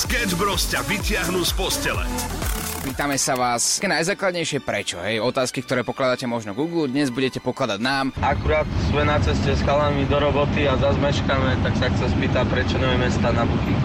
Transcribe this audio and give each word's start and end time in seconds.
Sketch 0.00 0.32
Bros 0.40 0.64
ťa 0.64 0.80
vyťahnú 0.88 1.44
z 1.44 1.52
postele. 1.52 2.00
Pýtame 2.80 3.20
sa 3.20 3.36
vás 3.36 3.76
najzákladnejšie 3.84 4.64
prečo, 4.64 4.96
hej? 4.96 5.20
Otázky, 5.20 5.60
ktoré 5.60 5.84
pokladáte 5.84 6.24
možno 6.24 6.56
Google, 6.56 6.88
dnes 6.88 7.12
budete 7.12 7.36
pokladať 7.36 7.76
nám. 7.84 8.08
Akurát 8.24 8.64
sme 8.88 9.04
na 9.04 9.20
ceste 9.20 9.52
s 9.52 9.60
chalami 9.60 10.08
do 10.08 10.16
roboty 10.16 10.64
a 10.64 10.80
zazmeškáme, 10.80 11.60
tak 11.60 11.76
sa 11.76 11.92
chce 11.92 12.16
spýtať, 12.16 12.48
prečo 12.48 12.80
nevieme 12.80 13.12
stať 13.12 13.34
na 13.36 13.44
booking. 13.44 13.79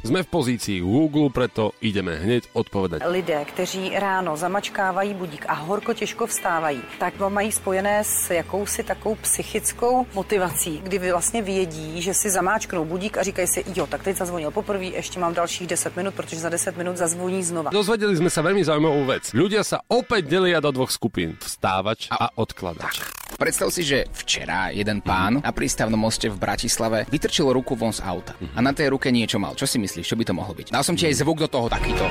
Sme 0.00 0.24
v 0.24 0.32
pozícii 0.32 0.80
Google, 0.80 1.28
preto 1.28 1.76
ideme 1.84 2.16
hneď 2.16 2.48
odpovedať. 2.56 3.04
Lidé, 3.04 3.44
kteří 3.44 3.92
ráno 3.92 4.32
zamačkávají 4.36 5.14
budík 5.14 5.44
a 5.48 5.54
horko 5.54 5.94
těžko 5.94 6.26
vstávají, 6.26 6.80
tak 6.98 7.14
to 7.20 7.30
mají 7.30 7.52
spojené 7.52 8.04
s 8.04 8.30
jakousi 8.30 8.82
takovou 8.82 9.14
psychickou 9.14 10.06
motivací, 10.14 10.80
kdy 10.82 11.12
vlastně 11.12 11.42
vědí, 11.42 12.02
že 12.02 12.14
si 12.14 12.30
zamáčknou 12.30 12.84
budík 12.84 13.18
a 13.18 13.22
říkají 13.22 13.48
si, 13.48 13.64
jo, 13.76 13.86
tak 13.86 14.02
teď 14.02 14.16
zazvonil 14.16 14.50
poprvé, 14.50 14.84
ještě 14.84 15.20
mám 15.20 15.34
dalších 15.34 15.66
10 15.66 15.96
minut, 15.96 16.14
protože 16.14 16.36
za 16.36 16.48
10 16.48 16.76
minut 16.76 16.96
zazvoní 16.96 17.44
znova. 17.44 17.70
Dozvedeli 17.70 18.16
sme 18.16 18.32
sa 18.32 18.40
veľmi 18.40 18.64
zaujímavú 18.64 19.04
vec. 19.04 19.30
Ľudia 19.36 19.60
sa 19.60 19.84
opäť 19.84 20.32
delia 20.32 20.64
do 20.64 20.72
dvoch 20.72 20.88
skupín. 20.88 21.36
Vstávač 21.44 22.08
a 22.08 22.32
odkladač. 22.40 23.19
Predstav 23.36 23.68
si, 23.70 23.82
že 23.82 24.08
včera 24.12 24.70
jeden 24.70 25.00
pán 25.00 25.40
na 25.40 25.52
prístavnom 25.52 25.98
moste 25.98 26.28
v 26.28 26.36
Bratislave 26.36 27.06
vytrčil 27.08 27.48
ruku 27.50 27.74
von 27.74 27.94
z 27.94 28.02
auta 28.02 28.34
a 28.54 28.60
na 28.60 28.74
tej 28.74 28.92
ruke 28.92 29.08
niečo 29.08 29.38
mal. 29.38 29.54
Čo 29.54 29.66
si 29.66 29.76
myslíš, 29.78 30.06
čo 30.06 30.16
by 30.18 30.24
to 30.26 30.34
mohlo 30.36 30.52
byť? 30.52 30.72
Dal 30.72 30.84
som 30.84 30.94
ti 30.96 31.06
aj 31.08 31.20
zvuk 31.20 31.40
do 31.40 31.48
toho 31.48 31.66
takýto. 31.68 32.04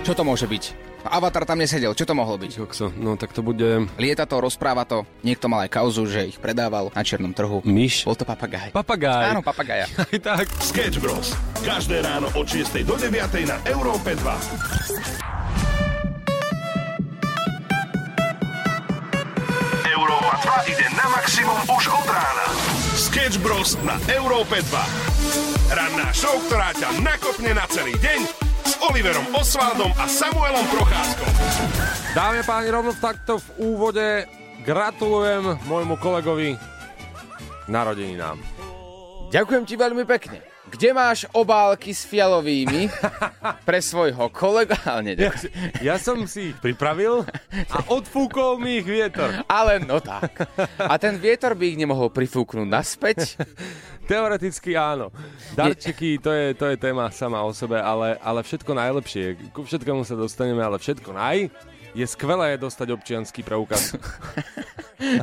Čo 0.00 0.16
to 0.16 0.22
môže 0.24 0.48
byť? 0.48 0.64
Avatar 1.00 1.48
tam 1.48 1.56
nesedel, 1.56 1.96
čo 1.96 2.04
to 2.04 2.12
mohlo 2.12 2.36
byť? 2.36 2.60
Kokso, 2.60 2.92
no 2.92 3.16
tak 3.16 3.32
to 3.32 3.40
bude 3.40 3.88
Lieta 3.96 4.28
to, 4.28 4.36
rozpráva 4.36 4.84
to, 4.84 5.08
niekto 5.24 5.48
mal 5.48 5.64
aj 5.64 5.72
kauzu, 5.72 6.04
že 6.04 6.28
ich 6.28 6.36
predával 6.36 6.92
na 6.92 7.00
černom 7.00 7.32
trhu. 7.32 7.64
myš. 7.64 8.04
Bol 8.04 8.16
to 8.16 8.28
papagaj. 8.28 8.68
Papagáj. 8.72 9.32
Áno, 9.32 9.40
papagaja. 9.40 9.88
Aj 10.12 10.18
tak. 10.20 10.44
Sketch 10.60 11.00
Bros. 11.00 11.32
Každé 11.64 12.04
ráno 12.04 12.28
od 12.36 12.44
6 12.44 12.84
do 12.84 13.00
9 13.00 13.16
na 13.48 13.56
Európe 13.64 14.12
2. 14.12 15.29
2 20.40 20.72
ide 20.72 20.86
na 20.96 21.06
maximum 21.12 21.60
už 21.68 21.84
od 21.92 22.08
rána. 22.08 22.46
Sketch 22.96 23.36
Bros. 23.44 23.76
na 23.84 24.00
Európe 24.08 24.56
2. 24.64 25.76
Ranná 25.76 26.08
show, 26.16 26.32
ktorá 26.48 26.72
ťa 26.72 26.96
nakopne 27.04 27.52
na 27.52 27.68
celý 27.68 27.92
deň 28.00 28.20
s 28.64 28.74
Oliverom 28.88 29.28
Osvaldom 29.36 29.92
a 30.00 30.08
Samuelom 30.08 30.64
Procházkom. 30.72 31.30
Dámy 32.16 32.40
a 32.40 32.44
páni, 32.48 32.68
rovno 32.72 32.96
takto 32.96 33.36
v 33.36 33.48
úvode 33.68 34.24
gratulujem 34.64 35.60
môjmu 35.68 36.00
kolegovi 36.00 36.56
narodeninám. 37.68 38.40
Ďakujem 39.28 39.64
ti 39.68 39.74
veľmi 39.76 40.04
pekne. 40.08 40.49
Kde 40.70 40.94
máš 40.94 41.26
obálky 41.34 41.90
s 41.90 42.06
fialovými 42.06 42.86
pre 43.68 43.82
svojho 43.82 44.30
kolega? 44.30 44.78
Ale 44.94 45.18
Ja, 45.18 45.32
ja 45.82 45.96
som 45.98 46.22
si 46.30 46.54
ich 46.54 46.56
pripravil 46.62 47.26
a 47.74 47.78
odfúkol 47.96 48.62
mi 48.62 48.78
ich 48.78 48.86
vietor. 48.86 49.42
Ale 49.50 49.82
no 49.82 49.98
tak. 49.98 50.46
A 50.78 50.94
ten 50.96 51.18
vietor 51.18 51.58
by 51.58 51.74
ich 51.74 51.80
nemohol 51.80 52.14
prifúknuť 52.14 52.68
naspäť? 52.70 53.34
Teoreticky 54.06 54.78
áno. 54.78 55.10
Darčeky, 55.58 56.18
to 56.22 56.30
je, 56.30 56.54
to 56.54 56.70
je 56.70 56.76
téma 56.78 57.10
sama 57.10 57.42
o 57.42 57.50
sebe, 57.50 57.78
ale, 57.78 58.18
ale 58.22 58.42
všetko 58.42 58.70
najlepšie. 58.70 59.54
Ku 59.54 59.66
všetkému 59.66 60.02
sa 60.06 60.14
dostaneme, 60.14 60.62
ale 60.62 60.78
všetko 60.78 61.10
naj 61.14 61.50
je 61.94 62.06
skvelé 62.06 62.54
dostať 62.54 62.94
občianský 62.94 63.42
preukaz. 63.42 63.98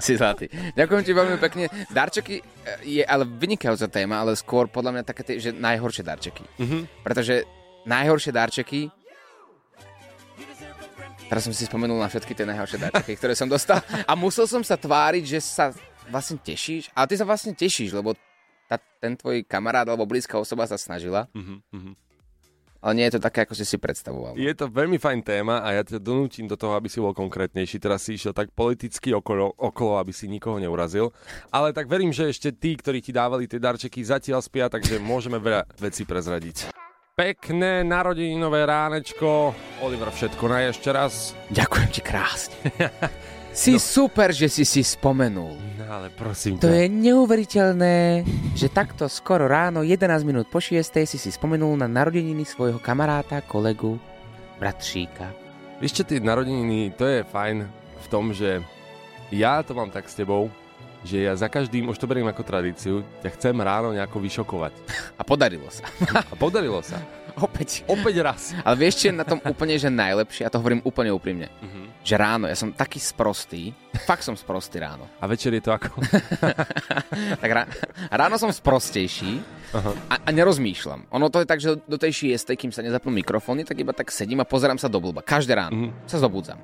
Si 0.03 0.17
zlatý. 0.17 0.49
Ďakujem 0.73 1.03
ti 1.05 1.11
veľmi 1.13 1.37
pekne. 1.37 1.65
Darčeky 1.93 2.35
e, 2.39 2.43
je 2.83 3.03
ale 3.05 3.23
vynikajúca 3.25 3.87
téma, 3.87 4.25
ale 4.25 4.33
skôr 4.33 4.67
podľa 4.67 4.99
mňa 4.99 5.03
také, 5.05 5.21
tie, 5.23 5.35
že 5.37 5.51
najhoršie 5.53 6.03
darčeky. 6.03 6.43
Mm-hmm. 6.57 6.81
Pretože 7.05 7.45
najhoršie 7.85 8.31
darčeky 8.33 8.81
Teraz 11.27 11.43
som 11.43 11.51
si 11.51 11.67
spomenul 11.67 11.99
na 11.99 12.07
všetky 12.07 12.31
tie 12.31 12.47
najhoršie 12.47 12.79
darčeky, 12.87 13.19
ktoré 13.19 13.35
som 13.35 13.51
dostal. 13.51 13.83
A 14.07 14.15
musel 14.15 14.47
som 14.47 14.63
sa 14.63 14.79
tváriť, 14.79 15.27
že 15.27 15.39
sa 15.43 15.75
vlastne 16.07 16.39
tešíš. 16.39 16.87
Ale 16.95 17.11
ty 17.11 17.19
sa 17.19 17.27
vlastne 17.27 17.51
tešíš, 17.51 17.91
lebo 17.91 18.15
tá, 18.71 18.79
ten 19.03 19.19
tvoj 19.19 19.43
kamarát 19.43 19.83
alebo 19.83 20.07
blízka 20.07 20.39
osoba 20.39 20.63
sa 20.63 20.79
snažila. 20.79 21.27
Mm-hmm. 21.35 22.06
Ale 22.81 22.93
nie 22.97 23.05
je 23.09 23.17
to 23.17 23.21
také, 23.23 23.43
ako 23.43 23.57
si 23.57 23.65
si 23.65 23.77
predstavoval. 23.81 24.37
Je 24.37 24.53
to 24.53 24.69
veľmi 24.69 25.01
fajn 25.01 25.19
téma 25.25 25.65
a 25.65 25.73
ja 25.73 25.83
ťa 25.83 26.01
donútim 26.01 26.45
do 26.45 26.55
toho, 26.59 26.77
aby 26.77 26.87
si 26.87 27.01
bol 27.01 27.15
konkrétnejší. 27.15 27.81
Teraz 27.81 28.05
si 28.05 28.17
išiel 28.17 28.35
tak 28.35 28.53
politicky 28.53 29.13
okolo, 29.13 29.53
okolo, 29.57 29.97
aby 29.97 30.13
si 30.13 30.29
nikoho 30.29 30.61
neurazil. 30.61 31.13
Ale 31.49 31.73
tak 31.73 31.89
verím, 31.89 32.13
že 32.13 32.29
ešte 32.29 32.53
tí, 32.53 32.77
ktorí 32.77 33.01
ti 33.01 33.13
dávali 33.13 33.49
tie 33.49 33.57
darčeky, 33.57 34.03
zatiaľ 34.05 34.45
spia, 34.45 34.69
takže 34.69 35.01
môžeme 35.01 35.41
veľa 35.41 35.65
vecí 35.81 36.05
prezradiť. 36.05 36.73
Pekné 37.17 37.81
narodeninové 37.81 38.61
ránečko. 38.69 39.49
Oliver, 39.81 40.13
všetko 40.13 40.43
na 40.45 40.69
ešte 40.69 40.93
raz. 40.93 41.33
Ďakujem 41.49 41.89
ti 41.89 42.01
krásne. 42.05 42.57
si 43.57 43.73
no. 43.73 43.81
super, 43.81 44.29
že 44.29 44.45
si 44.45 44.61
si 44.63 44.85
spomenul. 44.85 45.57
No 45.81 45.83
ale 45.89 46.13
prosím 46.13 46.61
To 46.61 46.69
ťa. 46.69 46.77
je 46.77 46.85
neuveriteľné, 46.93 47.97
že 48.53 48.69
takto 48.69 49.09
skoro 49.09 49.49
ráno, 49.49 49.81
11 49.81 50.21
minút 50.21 50.45
po 50.45 50.61
6. 50.61 50.77
si 51.03 51.17
si 51.17 51.29
spomenul 51.33 51.73
na 51.73 51.89
narodeniny 51.89 52.45
svojho 52.45 52.77
kamaráta, 52.77 53.41
kolegu, 53.41 53.97
bratříka. 54.61 55.33
Vieš 55.81 56.01
čo, 56.01 56.03
tie 56.05 56.21
narodeniny, 56.21 56.93
to 56.93 57.05
je 57.05 57.25
fajn 57.25 57.65
v 57.97 58.07
tom, 58.09 58.29
že 58.33 58.61
ja 59.33 59.61
to 59.65 59.73
mám 59.73 59.89
tak 59.89 60.05
s 60.09 60.17
tebou, 60.17 60.49
že 61.05 61.25
ja 61.25 61.33
za 61.37 61.45
každým, 61.45 61.89
už 61.89 61.97
to 61.97 62.09
beriem 62.09 62.25
ako 62.25 62.41
tradíciu, 62.41 63.05
ťa 63.21 63.29
chcem 63.37 63.55
ráno 63.57 63.93
nejako 63.93 64.17
vyšokovať. 64.21 64.73
A 65.19 65.23
podarilo 65.25 65.69
sa. 65.69 65.85
A 66.13 66.33
podarilo 66.37 66.81
sa. 66.81 66.97
Opäť. 67.37 67.85
Opäť 67.85 68.15
raz. 68.25 68.57
Ale 68.65 68.75
vieš, 68.75 69.05
čo 69.05 69.05
je 69.09 69.13
na 69.13 69.21
tom 69.21 69.37
úplne, 69.45 69.77
že 69.77 69.93
najlepšie, 69.93 70.45
a 70.45 70.49
to 70.49 70.57
hovorím 70.57 70.81
úplne 70.81 71.13
úprimne, 71.13 71.53
že 72.01 72.17
ráno, 72.17 72.49
ja 72.49 72.57
som 72.57 72.73
taký 72.73 72.97
sprostý, 72.97 73.77
fakt 74.09 74.25
som 74.25 74.33
sprostý 74.33 74.81
ráno. 74.81 75.05
A 75.21 75.29
večer 75.29 75.53
je 75.53 75.61
to 75.61 75.71
ako? 75.73 76.01
Tak 77.17 77.49
rá, 77.49 77.63
ráno 78.13 78.37
som 78.37 78.49
sprostejší 78.49 79.41
a, 80.09 80.15
a 80.21 80.29
nerozmýšľam. 80.33 81.09
Ono 81.13 81.27
to 81.29 81.41
je 81.41 81.47
tak, 81.49 81.61
že 81.61 81.77
do 81.85 81.97
tej 81.97 82.13
šiestej, 82.13 82.57
kým 82.57 82.71
sa 82.73 82.81
nezapnú 82.81 83.13
mikrofóny, 83.13 83.65
tak 83.65 83.77
iba 83.77 83.93
tak 83.93 84.09
sedím 84.09 84.41
a 84.41 84.49
pozerám 84.49 84.81
sa 84.81 84.89
do 84.89 84.97
blba. 84.97 85.21
Každé 85.21 85.53
ráno 85.53 85.93
sa 86.09 86.17
zobudzam. 86.17 86.57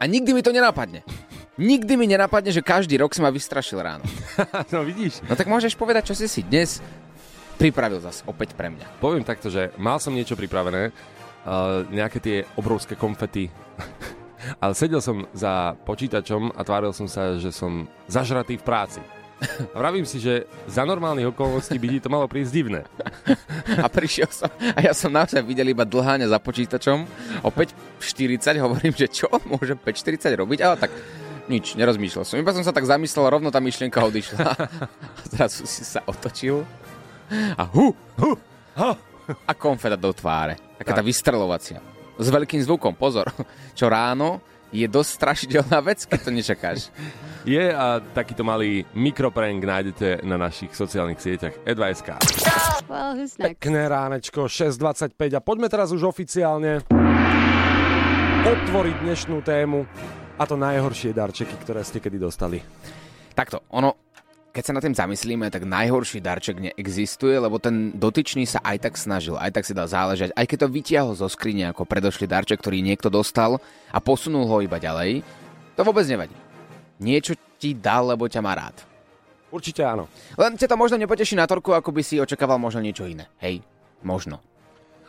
A 0.00 0.04
nikdy 0.10 0.34
mi 0.34 0.42
to 0.42 0.50
nenapadne. 0.50 1.06
Nikdy 1.54 1.94
mi 1.94 2.10
nenapadne, 2.10 2.50
že 2.50 2.66
každý 2.66 2.98
rok 2.98 3.14
si 3.14 3.22
ma 3.22 3.30
vystrašil 3.30 3.78
ráno. 3.78 4.04
no 4.74 4.82
vidíš. 4.82 5.22
No 5.24 5.38
tak 5.38 5.46
môžeš 5.46 5.78
povedať, 5.78 6.10
čo 6.10 6.14
si 6.18 6.26
si 6.26 6.42
dnes 6.42 6.82
pripravil 7.56 8.02
zas 8.02 8.22
opäť 8.26 8.52
pre 8.58 8.70
mňa. 8.70 8.98
Poviem 8.98 9.24
takto, 9.26 9.48
že 9.48 9.70
mal 9.78 9.98
som 10.02 10.14
niečo 10.14 10.34
pripravené, 10.34 10.90
uh, 10.90 11.86
nejaké 11.88 12.18
tie 12.20 12.36
obrovské 12.58 12.98
konfety, 12.98 13.48
ale 14.62 14.72
sedel 14.76 15.00
som 15.00 15.24
za 15.32 15.78
počítačom 15.86 16.52
a 16.54 16.60
tváril 16.66 16.92
som 16.92 17.08
sa, 17.08 17.38
že 17.38 17.54
som 17.54 17.88
zažratý 18.10 18.58
v 18.60 18.66
práci. 18.66 19.00
A 19.74 19.76
vravím 19.76 20.06
si, 20.08 20.22
že 20.22 20.46
za 20.70 20.86
normálnych 20.86 21.34
okolností 21.34 21.76
by 21.76 21.86
ti 21.90 21.98
to 22.00 22.08
malo 22.08 22.24
prísť 22.30 22.52
divné. 22.54 22.80
A 23.84 23.90
prišiel 23.90 24.30
som 24.30 24.48
a 24.48 24.78
ja 24.80 24.92
som 24.94 25.10
naozaj 25.10 25.42
videl 25.42 25.68
iba 25.74 25.82
dlháňa 25.82 26.30
za 26.30 26.38
počítačom. 26.38 27.04
O 27.42 27.50
5.40 27.50 28.62
hovorím, 28.62 28.94
že 28.94 29.10
čo 29.10 29.28
môže 29.50 29.74
5.40 29.74 30.40
robiť, 30.40 30.58
ale 30.62 30.76
tak 30.78 30.92
nič, 31.50 31.76
nerozmýšľal 31.76 32.24
som. 32.24 32.40
Iba 32.40 32.56
som 32.56 32.64
sa 32.64 32.72
tak 32.72 32.88
zamyslel, 32.88 33.28
rovno 33.28 33.52
tá 33.52 33.60
myšlienka 33.60 34.00
odišla. 34.00 34.38
A 35.20 35.24
zrazu 35.28 35.68
si 35.68 35.84
sa 35.84 36.00
otočil 36.08 36.64
a 37.32 37.62
hu, 37.70 37.94
hu, 38.20 38.30
ho, 38.76 38.90
a 39.48 39.52
konfeta 39.56 39.96
do 39.96 40.12
tváre. 40.12 40.60
Taká 40.76 40.92
tá 40.92 41.02
Tak. 41.02 41.08
vystrelovacia. 41.08 41.78
S 42.14 42.28
veľkým 42.30 42.62
zvukom, 42.62 42.94
pozor. 42.94 43.30
Čo 43.78 43.88
ráno 43.90 44.38
je 44.74 44.90
dosť 44.90 45.10
strašidelná 45.14 45.78
vec, 45.86 46.02
keď 46.02 46.18
to 46.18 46.30
nečakáš. 46.34 46.80
Je 47.44 47.60
a 47.60 48.00
takýto 48.00 48.40
malý 48.40 48.88
mikroprank 48.96 49.60
nájdete 49.60 50.24
na 50.24 50.40
našich 50.40 50.72
sociálnych 50.72 51.20
sieťach 51.20 51.52
e2.sk. 51.60 52.16
Well? 52.88 53.20
Pekné 53.36 53.84
ránečko, 53.84 54.48
6.25 54.48 55.12
a 55.36 55.40
poďme 55.44 55.68
teraz 55.68 55.92
už 55.92 56.08
oficiálne 56.08 56.80
otvoriť 58.44 58.96
dnešnú 58.96 59.44
tému 59.44 59.84
a 60.40 60.42
to 60.48 60.56
najhoršie 60.56 61.12
darčeky, 61.12 61.52
ktoré 61.60 61.84
ste 61.84 62.00
kedy 62.00 62.16
dostali. 62.16 62.64
Takto, 63.36 63.60
ono, 63.76 64.03
keď 64.54 64.62
sa 64.70 64.76
na 64.78 64.78
tým 64.78 64.94
zamyslíme, 64.94 65.50
tak 65.50 65.66
najhorší 65.66 66.22
darček 66.22 66.62
neexistuje, 66.62 67.34
lebo 67.42 67.58
ten 67.58 67.90
dotyčný 67.90 68.46
sa 68.46 68.62
aj 68.62 68.86
tak 68.86 68.94
snažil, 68.94 69.34
aj 69.34 69.50
tak 69.50 69.66
si 69.66 69.74
dal 69.74 69.90
záležať, 69.90 70.30
aj 70.30 70.46
keď 70.46 70.58
to 70.62 70.68
vytiahol 70.70 71.12
zo 71.18 71.26
skrine 71.26 71.74
ako 71.74 71.82
predošlý 71.82 72.30
darček, 72.30 72.62
ktorý 72.62 72.78
niekto 72.78 73.10
dostal 73.10 73.58
a 73.90 73.98
posunul 73.98 74.46
ho 74.46 74.62
iba 74.62 74.78
ďalej, 74.78 75.26
to 75.74 75.82
vôbec 75.82 76.06
nevadí. 76.06 76.38
Niečo 77.02 77.34
ti 77.58 77.74
dal, 77.74 78.14
lebo 78.14 78.30
ťa 78.30 78.38
má 78.46 78.54
rád. 78.54 78.78
Určite 79.50 79.82
áno. 79.82 80.06
Len 80.38 80.54
ťa 80.54 80.70
to 80.70 80.78
možno 80.78 81.02
nepoteší 81.02 81.34
na 81.34 81.50
torku, 81.50 81.74
ako 81.74 81.90
by 81.90 82.02
si 82.06 82.22
očakával 82.22 82.62
možno 82.62 82.78
niečo 82.78 83.10
iné. 83.10 83.26
Hej, 83.42 83.58
možno. 84.06 84.38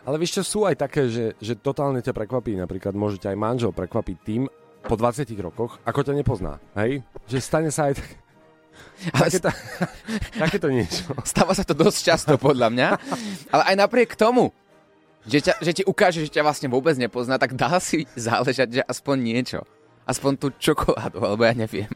Ale 0.09 0.17
vieš 0.17 0.41
čo, 0.41 0.43
sú 0.45 0.59
aj 0.65 0.89
také, 0.89 1.05
že, 1.05 1.37
že 1.37 1.53
totálne 1.53 2.01
ťa 2.01 2.13
prekvapí. 2.17 2.57
Napríklad 2.57 2.97
môže 2.97 3.21
ťa 3.21 3.33
aj 3.33 3.41
manžel 3.41 3.71
prekvapiť 3.73 4.17
tým 4.25 4.49
po 4.85 4.93
20 4.97 5.25
rokoch, 5.41 5.81
ako 5.81 6.01
ťa 6.01 6.13
nepozná. 6.13 6.61
Hej? 6.77 7.05
Že 7.29 7.37
stane 7.41 7.69
sa 7.69 7.89
aj 7.89 8.01
tak... 8.01 8.24
Ale 9.11 9.27
Takéto, 9.27 9.49
takéto 10.43 10.67
niečo. 10.71 11.11
Stáva 11.27 11.53
sa 11.53 11.67
to 11.67 11.75
dosť 11.75 11.99
často, 12.01 12.31
podľa 12.39 12.71
mňa. 12.71 12.87
Ale 13.51 13.63
aj 13.71 13.75
napriek 13.75 14.15
tomu 14.15 14.55
že, 15.25 15.39
ťa, 15.41 15.53
že 15.57 15.71
ti 15.73 15.83
ukáže, 15.83 16.21
že 16.21 16.29
ťa 16.29 16.45
vlastne 16.45 16.69
vôbec 16.69 16.93
nepozná, 16.95 17.41
tak 17.41 17.57
dá 17.57 17.81
si 17.81 18.05
záležať, 18.13 18.81
že 18.81 18.81
aspoň 18.85 19.17
niečo. 19.17 19.59
Aspoň 20.05 20.31
tú 20.37 20.47
čokoládu, 20.53 21.17
alebo 21.17 21.41
ja 21.41 21.57
neviem. 21.57 21.89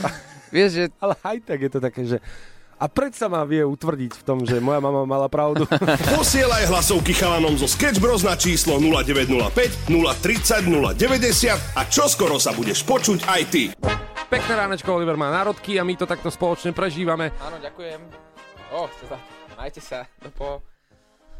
Vieš, 0.54 0.70
že 0.72 0.84
Ale 0.96 1.14
aj 1.20 1.38
tak 1.44 1.58
je 1.60 1.70
to 1.70 1.80
také, 1.80 2.02
že 2.08 2.18
a 2.80 2.88
predsa 2.88 3.28
ma 3.28 3.44
vie 3.44 3.60
utvrdiť 3.60 4.12
v 4.16 4.22
tom, 4.24 4.40
že 4.48 4.56
moja 4.56 4.80
mama 4.80 5.04
mala 5.04 5.28
pravdu. 5.28 5.68
Posielaj 6.16 6.72
hlasovky 6.72 7.12
chalanom 7.12 7.52
zo 7.60 7.68
Sketch 7.68 8.00
Bros 8.00 8.24
na 8.24 8.32
číslo 8.40 8.80
0905 8.80 9.92
030 9.92 10.64
090 10.96 11.76
a 11.76 11.82
čoskoro 11.84 12.40
sa 12.40 12.56
budeš 12.56 12.80
počuť 12.88 13.28
aj 13.28 13.42
ty. 13.52 13.68
Pekné 14.30 14.54
ránečko, 14.54 14.94
Oliver 14.94 15.18
má 15.18 15.26
národky 15.26 15.74
a 15.74 15.82
my 15.82 15.98
to 15.98 16.06
takto 16.06 16.30
spoločne 16.30 16.70
prežívame. 16.70 17.34
Áno, 17.42 17.58
ďakujem. 17.58 17.98
O, 18.70 18.86
sa, 18.86 19.18
majte 19.58 19.82
sa. 19.82 20.06
Do 20.22 20.30
po... 20.30 20.62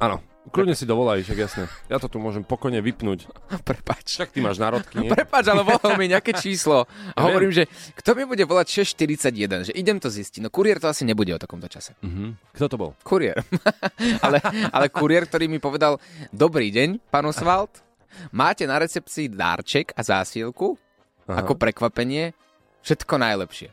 Áno, 0.02 0.18
kľudne 0.50 0.74
si 0.74 0.90
dovolaj, 0.90 1.22
však 1.22 1.38
jasné. 1.38 1.64
Ja 1.86 2.02
to 2.02 2.10
tu 2.10 2.18
môžem 2.18 2.42
pokojne 2.42 2.82
vypnúť. 2.82 3.30
Prepač. 3.70 4.18
Však 4.18 4.34
ty 4.34 4.42
máš 4.42 4.58
národky, 4.58 5.06
nie? 5.06 5.06
Prepač, 5.06 5.46
ale 5.46 5.62
volal 5.62 5.94
mi 5.94 6.10
nejaké 6.10 6.34
číslo. 6.34 6.90
A 7.14 7.22
Ja 7.22 7.30
hovorím, 7.30 7.54
že 7.54 7.70
kto 7.94 8.18
mi 8.18 8.26
bude 8.26 8.42
volať 8.42 8.82
641, 8.82 9.70
že 9.70 9.72
idem 9.78 10.02
to 10.02 10.10
zistiť. 10.10 10.42
No 10.42 10.50
kuriér 10.50 10.82
to 10.82 10.90
asi 10.90 11.06
nebude 11.06 11.30
o 11.30 11.38
takomto 11.38 11.70
čase. 11.70 11.94
Mhm. 12.02 12.58
Kto 12.58 12.74
to 12.74 12.74
bol? 12.74 12.90
Kuriér. 13.06 13.38
ale, 14.26 14.42
ale 14.74 14.90
kuriér, 14.90 15.30
ktorý 15.30 15.46
mi 15.46 15.62
povedal, 15.62 16.02
dobrý 16.34 16.74
deň, 16.74 17.06
pán 17.06 17.22
Oswald, 17.22 17.70
máte 18.34 18.66
na 18.66 18.82
recepcii 18.82 19.30
dárček 19.30 19.94
a 19.94 20.02
zásielku, 20.02 20.74
Aha. 21.30 21.46
ako 21.46 21.54
prekvapenie, 21.54 22.34
všetko 22.82 23.14
najlepšie. 23.20 23.68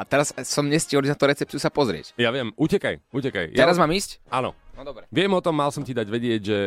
A 0.00 0.02
teraz 0.08 0.32
som 0.48 0.64
nestihol 0.64 1.04
na 1.04 1.12
tú 1.12 1.28
recepciu 1.28 1.60
sa 1.60 1.68
pozrieť. 1.68 2.16
Ja 2.16 2.32
viem, 2.32 2.56
utekaj, 2.56 3.04
utekaj. 3.12 3.52
Teraz 3.52 3.76
ja... 3.76 3.80
mám 3.84 3.92
ísť? 3.92 4.16
Áno, 4.32 4.56
No 4.72 4.80
dobre. 4.80 5.04
viem 5.12 5.28
o 5.28 5.44
tom, 5.44 5.52
mal 5.52 5.68
som 5.68 5.84
ti 5.84 5.92
dať 5.92 6.08
vedieť, 6.08 6.40
že 6.40 6.58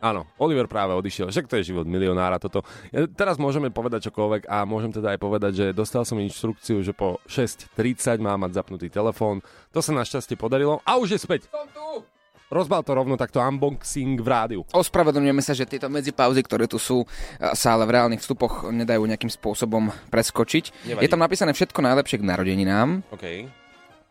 Áno, 0.00 0.24
Oliver 0.40 0.64
práve 0.64 0.96
odišiel, 0.96 1.28
však 1.28 1.44
to 1.44 1.60
je 1.60 1.76
život 1.76 1.84
milionára 1.84 2.40
toto. 2.40 2.64
Ja, 2.88 3.04
teraz 3.04 3.36
môžeme 3.36 3.68
povedať 3.68 4.08
čokoľvek 4.08 4.48
a 4.48 4.64
môžem 4.64 4.96
teda 4.96 5.12
aj 5.12 5.20
povedať, 5.20 5.52
že 5.52 5.66
dostal 5.76 6.08
som 6.08 6.16
inštrukciu, 6.16 6.80
že 6.80 6.96
po 6.96 7.20
6.30 7.28 8.16
má 8.16 8.32
mať 8.40 8.56
zapnutý 8.56 8.88
telefón. 8.88 9.44
To 9.76 9.84
sa 9.84 9.92
našťastie 9.92 10.40
podarilo 10.40 10.80
a 10.88 10.96
už 10.96 11.12
je 11.12 11.20
späť. 11.20 11.52
Som 11.52 11.68
tu! 11.68 12.19
Rozbal 12.50 12.82
to 12.82 12.98
rovno 12.98 13.14
takto 13.14 13.38
unboxing 13.38 14.18
v 14.18 14.26
rádiu. 14.26 14.60
Ospravedlňujeme 14.74 15.38
sa, 15.38 15.54
že 15.54 15.70
tieto 15.70 15.86
medzipauzy, 15.86 16.42
ktoré 16.42 16.66
tu 16.66 16.82
sú, 16.82 17.06
sa 17.38 17.78
ale 17.78 17.86
v 17.86 17.94
reálnych 17.94 18.18
vstupoch 18.18 18.66
nedajú 18.74 19.06
nejakým 19.06 19.30
spôsobom 19.30 19.94
preskočiť. 20.10 20.90
Nevadí. 20.90 21.02
Je 21.06 21.10
tam 21.14 21.22
napísané 21.22 21.54
všetko 21.54 21.78
najlepšie 21.78 22.18
k 22.18 22.26
narodeninám. 22.26 23.06
OK. 23.14 23.46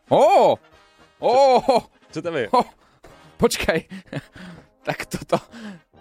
Ó! 0.08 0.56
Ó! 1.20 1.36
Čo 2.16 2.20
tam 2.24 2.40
je? 2.40 2.48
Ho, 2.56 2.64
počkaj. 3.36 3.80
tak 4.88 5.04
toto. 5.06 5.36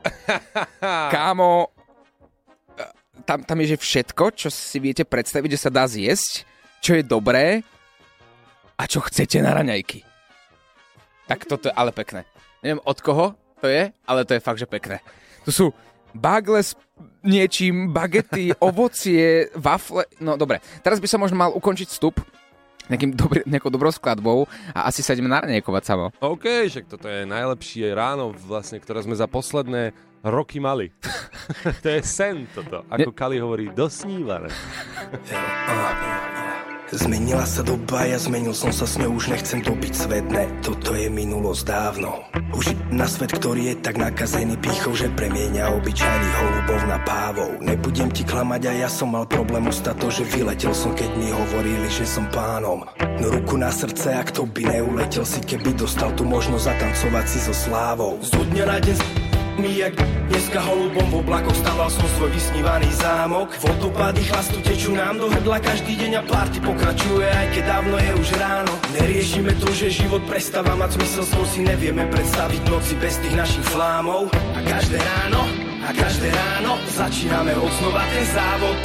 Kámo, 1.12 1.74
e, 2.78 2.84
tam, 3.26 3.42
tam 3.42 3.58
je 3.60 3.74
že 3.74 3.82
všetko, 3.82 4.24
čo 4.38 4.48
si 4.48 4.78
viete 4.78 5.02
predstaviť, 5.02 5.50
že 5.58 5.62
sa 5.66 5.70
dá 5.74 5.84
zjesť, 5.90 6.46
čo 6.78 6.94
je 6.94 7.02
dobré 7.02 7.66
a 8.78 8.86
čo 8.86 9.02
chcete 9.02 9.42
na 9.42 9.58
raňajky. 9.58 10.07
Tak 11.28 11.44
toto 11.44 11.68
je 11.68 11.74
ale 11.76 11.92
pekné. 11.92 12.24
Neviem 12.64 12.80
od 12.82 12.98
koho 13.04 13.36
to 13.60 13.68
je, 13.68 13.92
ale 14.08 14.24
to 14.24 14.32
je 14.34 14.40
fakt, 14.40 14.58
že 14.58 14.64
pekné. 14.64 15.04
Tu 15.44 15.52
sú 15.52 15.76
bagle 16.16 16.64
s 16.64 16.72
niečím, 17.20 17.92
bagety, 17.92 18.56
ovocie, 18.64 19.52
wafle. 19.54 20.08
No 20.18 20.40
dobre, 20.40 20.64
teraz 20.80 20.98
by 20.98 21.08
som 21.10 21.20
možno 21.20 21.36
mal 21.36 21.52
ukončiť 21.52 21.88
vstup 21.92 22.24
nejakým 22.88 23.12
dobrý, 23.12 23.44
nejakou 23.44 23.68
dobrou 23.68 23.92
skladbou 23.92 24.48
a 24.72 24.88
asi 24.88 25.04
sa 25.04 25.12
ideme 25.12 25.28
naranejkovať 25.28 25.82
samo. 25.84 26.08
OK, 26.24 26.72
však 26.72 26.88
toto 26.88 27.04
je 27.04 27.28
najlepšie 27.28 27.92
ráno, 27.92 28.32
vlastne, 28.32 28.80
ktoré 28.80 29.04
sme 29.04 29.12
za 29.12 29.28
posledné 29.28 29.92
roky 30.24 30.56
mali. 30.56 30.88
to 31.84 31.88
je 31.92 32.00
sen 32.00 32.48
toto. 32.56 32.88
Ako 32.88 33.12
Kali 33.12 33.36
hovorí, 33.36 33.68
dosnívané. 33.76 34.48
Zmenila 36.88 37.44
sa 37.44 37.60
doba, 37.60 38.08
ja 38.08 38.16
zmenil 38.16 38.56
som 38.56 38.72
sa 38.72 38.88
s 38.88 38.96
ňou, 38.96 39.20
už 39.20 39.28
nechcem 39.28 39.60
dobiť 39.60 39.92
svet, 39.92 40.24
ne, 40.32 40.48
toto 40.64 40.96
je 40.96 41.12
minulosť 41.12 41.62
dávno. 41.68 42.24
Už 42.56 42.72
na 42.88 43.04
svet, 43.04 43.28
ktorý 43.36 43.76
je 43.76 43.84
tak 43.84 44.00
nakazený 44.00 44.56
pýchou, 44.56 44.96
že 44.96 45.12
premieňa 45.12 45.68
obyčajných 45.76 46.36
holubov 46.40 46.80
na 46.88 46.96
pávov. 47.04 47.60
Nebudem 47.60 48.08
ti 48.08 48.24
klamať 48.24 48.72
a 48.72 48.88
ja 48.88 48.88
som 48.88 49.12
mal 49.12 49.28
problém 49.28 49.68
ustať 49.68 50.00
to, 50.00 50.08
že 50.08 50.32
vyletel 50.32 50.72
som, 50.72 50.96
keď 50.96 51.12
mi 51.20 51.28
hovorili, 51.28 51.92
že 51.92 52.08
som 52.08 52.24
pánom. 52.32 52.88
No 53.20 53.26
ruku 53.36 53.60
na 53.60 53.68
srdce, 53.68 54.16
ak 54.16 54.32
to 54.32 54.48
by 54.48 54.64
neuletel 54.64 55.28
si, 55.28 55.44
keby 55.44 55.76
dostal 55.76 56.08
tu 56.16 56.24
možnosť 56.24 56.72
zatancovať 56.72 57.24
si 57.28 57.38
so 57.44 57.52
slávou. 57.52 58.16
Z 58.24 58.32
dňa 58.32 58.64
na 58.64 58.80
deň 58.80 59.27
jak 59.66 59.94
dneska 60.30 60.60
holubom 60.62 61.10
v 61.10 61.18
oblakoch 61.18 61.56
staval 61.58 61.90
som 61.90 62.06
svoj 62.14 62.30
vysnívaný 62.30 62.86
zámok. 62.94 63.50
Vodopády 63.58 64.22
chlastu 64.22 64.62
tečú 64.62 64.94
nám 64.94 65.18
do 65.18 65.26
hrdla 65.26 65.58
každý 65.58 65.98
deň 65.98 66.12
a 66.18 66.22
party 66.22 66.62
pokračuje 66.62 67.26
aj 67.26 67.46
keď 67.50 67.64
dávno 67.66 67.96
je 67.98 68.12
už 68.14 68.28
ráno. 68.38 68.72
Neriešime 68.94 69.52
to, 69.58 69.66
že 69.74 69.90
život 69.90 70.22
prestáva 70.30 70.78
mať 70.78 71.02
zmysel 71.02 71.24
som 71.26 71.44
si 71.50 71.60
nevieme 71.66 72.06
predstaviť 72.06 72.62
noci 72.70 72.94
bez 73.02 73.18
tých 73.18 73.34
našich 73.34 73.66
flámov. 73.74 74.30
A 74.54 74.60
každé 74.62 74.98
ráno, 75.02 75.42
a 75.82 75.90
každé 75.90 76.28
ráno 76.30 76.78
začíname 76.94 77.52
od 77.58 77.72
znova 77.82 78.02
ten 78.14 78.24
závod 78.30 78.78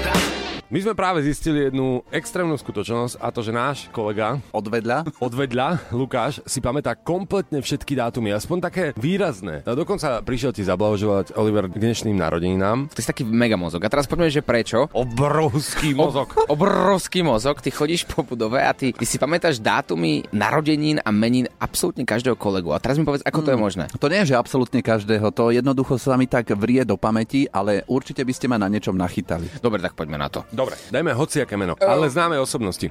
My 0.74 0.82
sme 0.82 0.98
práve 0.98 1.22
zistili 1.22 1.70
jednu 1.70 2.02
extrémnu 2.10 2.58
skutočnosť 2.58 3.22
a 3.22 3.30
to, 3.30 3.46
že 3.46 3.54
náš 3.54 3.86
kolega 3.94 4.42
Odvedľa? 4.50 5.06
odvedľa, 5.22 5.94
Lukáš, 5.94 6.42
si 6.50 6.66
pamätá 6.66 6.98
kompletne 6.98 7.62
všetky 7.62 7.94
dátumy, 7.94 8.34
aspoň 8.34 8.58
také 8.58 8.84
výrazné. 8.98 9.62
A 9.70 9.78
dokonca 9.78 10.26
prišiel 10.26 10.50
ti 10.50 10.66
zablahožovať 10.66 11.38
Oliver 11.38 11.70
k 11.70 11.78
dnešným 11.78 12.18
narodeninám. 12.18 12.90
To 12.90 12.98
je 12.98 13.06
taký 13.06 13.22
mega 13.22 13.54
mozog. 13.54 13.86
A 13.86 13.94
teraz 13.94 14.10
poďme, 14.10 14.34
že 14.34 14.42
prečo? 14.42 14.90
Obrovský 14.98 15.94
mozog. 15.94 16.34
Obrovský 16.50 17.22
mozog, 17.22 17.62
ty 17.62 17.70
chodíš 17.70 18.10
po 18.10 18.26
budove 18.26 18.58
a 18.58 18.74
ty, 18.74 18.98
ty 18.98 19.06
si 19.06 19.22
pamätáš 19.22 19.62
dátumy 19.62 20.26
narodenín 20.34 20.98
a 21.06 21.14
menín 21.14 21.46
absolútne 21.62 22.02
každého 22.02 22.34
kolegu. 22.34 22.74
A 22.74 22.82
teraz 22.82 22.98
mi 22.98 23.06
povedz, 23.06 23.22
ako 23.30 23.46
to 23.46 23.54
je 23.54 23.62
možné. 23.62 23.86
To 23.94 24.10
nie 24.10 24.26
je, 24.26 24.34
že 24.34 24.42
absolútne 24.42 24.82
každého, 24.82 25.30
to 25.38 25.54
jednoducho 25.54 26.02
sa 26.02 26.18
mi 26.18 26.26
tak 26.26 26.50
vrie 26.58 26.82
do 26.82 26.98
pamäti, 26.98 27.46
ale 27.54 27.86
určite 27.86 28.26
by 28.26 28.34
ste 28.34 28.50
ma 28.50 28.58
na 28.58 28.66
niečom 28.74 28.98
nachytali. 28.98 29.62
Dobre, 29.62 29.78
tak 29.78 29.94
poďme 29.94 30.18
na 30.18 30.34
to. 30.34 30.42
Dobre, 30.50 30.63
dajme 30.92 31.12
hociaké 31.14 31.56
meno, 31.56 31.74
ale 31.80 32.10
známe 32.10 32.40
osobnosti. 32.40 32.88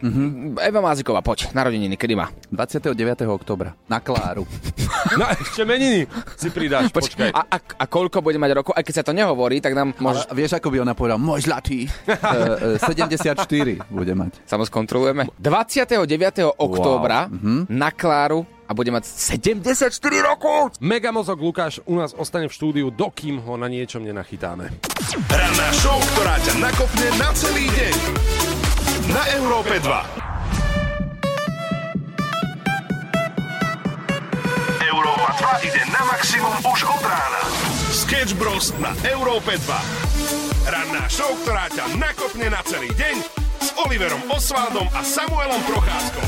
Eva 0.58 0.80
Máziková, 0.80 1.20
poď, 1.22 1.52
narodeniny, 1.54 1.96
kedy 1.96 2.14
má? 2.16 2.28
29. 2.50 2.96
oktobra. 3.28 3.76
Na 3.88 4.00
Kláru. 4.00 4.44
No 5.12 5.28
ešte 5.28 5.66
meniny 5.66 6.08
si 6.38 6.48
pridáš, 6.48 6.88
počkaj. 6.94 7.34
A, 7.34 7.44
a, 7.44 7.56
a 7.58 7.84
koľko 7.90 8.24
bude 8.24 8.38
mať 8.40 8.62
rokov? 8.62 8.72
Aj 8.72 8.80
keď 8.86 9.02
sa 9.02 9.04
to 9.04 9.12
nehovorí, 9.12 9.60
tak 9.60 9.76
nám 9.76 9.92
Ale 9.92 10.00
môžeš... 10.00 10.24
vieš, 10.32 10.52
ako 10.56 10.72
by 10.72 10.76
ona 10.80 10.94
povedala? 10.96 11.20
Môj 11.20 11.44
zlatý. 11.44 11.84
E, 11.84 12.78
e, 12.78 12.80
74 12.80 13.36
bude 13.92 14.12
mať. 14.14 14.40
Sa 14.46 14.56
mu 14.56 14.64
skontrolujeme. 14.64 15.28
29. 15.36 16.06
októbra 16.56 17.28
na 17.68 17.90
Kláru 17.92 18.46
a 18.68 18.72
bude 18.72 18.88
mať 18.88 19.04
74 19.04 19.92
rokov! 20.24 20.72
Megamozog 20.80 21.36
Lukáš 21.44 21.84
u 21.84 22.00
nás 22.00 22.16
ostane 22.16 22.48
v 22.48 22.56
štúdiu, 22.56 22.88
dokým 22.88 23.42
ho 23.44 23.60
na 23.60 23.68
niečom 23.68 24.00
nenachytáme. 24.00 24.72
Ranná 25.12 25.68
show, 25.76 26.00
ktorá 26.16 26.40
ťa 26.40 26.56
nakopne 26.56 27.04
na 27.20 27.28
celý 27.36 27.68
deň. 27.68 27.96
Na 29.12 29.20
Európe 29.36 29.76
2. 29.76 29.84
Európa 34.88 35.28
2 35.60 35.68
ide 35.68 35.84
na 35.92 36.00
maximum 36.08 36.56
už 36.64 36.80
od 36.88 37.04
rána. 37.04 37.44
Sketch 37.92 38.32
Bros. 38.40 38.72
na 38.80 38.96
Európe 39.04 39.60
2. 39.60 40.72
Ranná 40.72 41.04
show, 41.12 41.28
ktorá 41.44 41.68
ťa 41.68 41.92
nakopne 42.00 42.48
na 42.48 42.64
celý 42.64 42.88
deň 42.96 43.41
s 43.62 43.70
Oliverom 43.78 44.18
Osvaldom 44.26 44.90
a 44.90 45.06
Samuelom 45.06 45.62
Procházkom. 45.62 46.26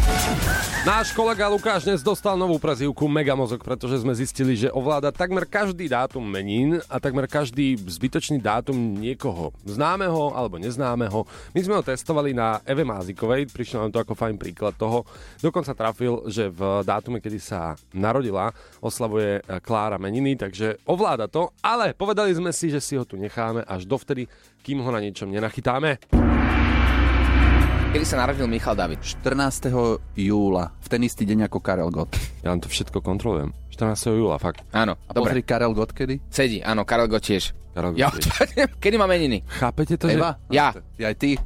Náš 0.86 1.10
kolega 1.10 1.50
Lukáš 1.50 1.82
dnes 1.82 1.98
dostal 1.98 2.38
novú 2.38 2.62
prezývku 2.62 3.10
Megamozog, 3.10 3.58
pretože 3.58 4.06
sme 4.06 4.14
zistili, 4.14 4.54
že 4.54 4.70
ovláda 4.70 5.10
takmer 5.10 5.42
každý 5.42 5.90
dátum 5.90 6.22
menín 6.22 6.78
a 6.86 7.02
takmer 7.02 7.26
každý 7.26 7.74
zbytočný 7.74 8.38
dátum 8.38 8.78
niekoho 8.78 9.50
známeho 9.66 10.30
alebo 10.30 10.62
neznámeho. 10.62 11.26
My 11.50 11.60
sme 11.66 11.74
ho 11.74 11.82
testovali 11.82 12.30
na 12.38 12.62
Eve 12.62 12.86
Mázikovej, 12.86 13.50
prišlo 13.50 13.82
nám 13.82 13.98
to 13.98 14.02
ako 14.06 14.14
fajn 14.14 14.38
príklad 14.38 14.78
toho. 14.78 15.02
Dokonca 15.42 15.74
trafil, 15.74 16.30
že 16.30 16.54
v 16.54 16.86
dátume, 16.86 17.18
kedy 17.18 17.42
sa 17.42 17.74
narodila, 17.98 18.54
oslavuje 18.78 19.42
eh, 19.42 19.58
Klára 19.58 19.98
meniny, 19.98 20.38
takže 20.38 20.86
ovláda 20.86 21.26
to, 21.26 21.50
ale 21.66 21.98
povedali 21.98 22.30
sme 22.30 22.54
si, 22.54 22.70
že 22.70 22.78
si 22.78 22.94
ho 22.94 23.02
tu 23.02 23.18
necháme 23.18 23.66
až 23.66 23.90
dovtedy, 23.90 24.30
kým 24.62 24.86
ho 24.86 24.90
na 24.94 25.02
niečom 25.02 25.26
nenachytáme. 25.26 25.98
Kedy 27.94 28.10
sa 28.10 28.18
narodil 28.18 28.50
Michal 28.50 28.74
David? 28.74 28.98
14. 29.06 29.70
júla, 30.18 30.74
v 30.82 30.86
ten 30.90 30.98
istý 31.06 31.22
deň 31.22 31.46
ako 31.46 31.62
Karel 31.62 31.94
Gott. 31.94 32.10
Ja 32.42 32.50
vám 32.50 32.58
to 32.58 32.66
všetko 32.66 32.98
kontrolujem. 32.98 33.54
14. 33.70 34.18
júla, 34.18 34.34
fakt. 34.42 34.66
Áno, 34.74 34.98
A 35.06 35.14
dobre. 35.14 35.30
pozri 35.30 35.42
Karel 35.46 35.70
Gott 35.70 35.94
kedy? 35.94 36.18
Sedí, 36.26 36.58
áno, 36.58 36.82
Karel 36.82 37.06
Gott 37.06 37.22
tiež. 37.22 37.54
Karol 37.74 37.92
Ja, 37.94 38.08
kedy 38.82 38.94
máme 38.94 39.12
meniny? 39.12 39.42
Chápete 39.50 39.94
to, 39.96 40.06
Eva? 40.06 40.38
že... 40.40 40.54
Ja. 40.54 40.70
Ja 40.94 41.10
aj 41.10 41.16
ty. 41.16 41.30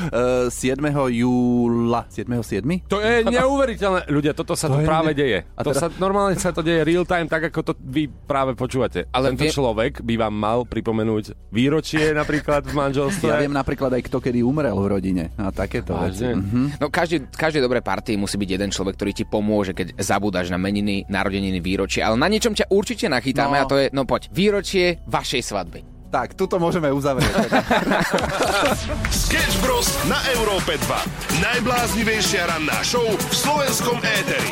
Uh, 0.00 0.48
7. 0.48 0.80
júla. 1.12 2.08
7.7. 2.08 2.88
To 2.88 2.98
je 2.98 3.20
neuveriteľné. 3.22 4.08
Ľudia, 4.08 4.32
toto 4.32 4.56
sa 4.56 4.66
To 4.66 4.74
tu 4.74 4.82
práve 4.82 5.12
ne- 5.12 5.14
deje. 5.14 5.38
A 5.50 5.60
To 5.60 5.70
teda- 5.70 5.76
sa, 5.78 5.86
normálne 5.94 6.34
sa 6.34 6.50
to 6.50 6.60
deje 6.60 6.80
real 6.82 7.04
time, 7.04 7.28
tak 7.28 7.44
ako 7.44 7.60
to 7.62 7.72
vy 7.78 8.08
práve 8.08 8.54
počúvate. 8.54 9.04
Ale 9.10 9.28
Tento 9.30 9.44
vie- 9.44 9.52
človek 9.52 10.00
by 10.00 10.14
vám 10.18 10.32
mal 10.32 10.64
pripomenúť 10.64 11.36
výročie 11.50 12.10
napríklad 12.12 12.64
v 12.64 12.74
manželstve. 12.74 13.28
Ja 13.28 13.38
viem 13.38 13.52
napríklad 13.52 13.92
aj 13.92 14.02
kto 14.02 14.18
kedy 14.18 14.40
umrel 14.40 14.72
v 14.74 14.88
rodine. 14.88 15.24
A 15.36 15.50
takéto 15.50 15.92
veci. 15.94 16.24
Mhm. 16.26 16.80
No 16.80 16.88
každý, 16.88 17.28
každej 17.28 17.60
dobrej 17.60 17.84
partii 17.84 18.16
musí 18.16 18.36
byť 18.36 18.50
jeden 18.50 18.70
človek, 18.70 18.96
ktorý 18.96 19.12
ti 19.12 19.24
pomôže, 19.24 19.76
keď 19.76 20.00
zabúdaš 20.00 20.48
na 20.48 20.56
meniny, 20.56 21.04
narodeniny, 21.06 21.60
výročie. 21.60 22.00
Ale 22.00 22.16
na 22.16 22.26
niečom 22.26 22.56
ťa 22.56 22.72
určite 22.72 23.04
nachytáme 23.06 23.52
No. 23.52 23.60
a 23.60 23.68
to 23.68 23.76
je, 23.76 23.92
no 23.92 24.02
poď, 24.02 24.32
výročie 24.32 24.96
vašej 25.04 25.44
svadby. 25.44 25.69
Tak, 26.10 26.34
tuto 26.34 26.58
môžeme 26.58 26.90
uzavrieť. 26.90 27.30
Sketch 29.30 29.62
Bros. 29.62 29.86
na 30.10 30.18
Európe 30.34 30.74
2. 30.74 31.38
Najbláznivejšia 31.38 32.50
ranná 32.50 32.82
show 32.82 33.06
v 33.06 33.30
slovenskom 33.30 33.94
éteri. 34.02 34.50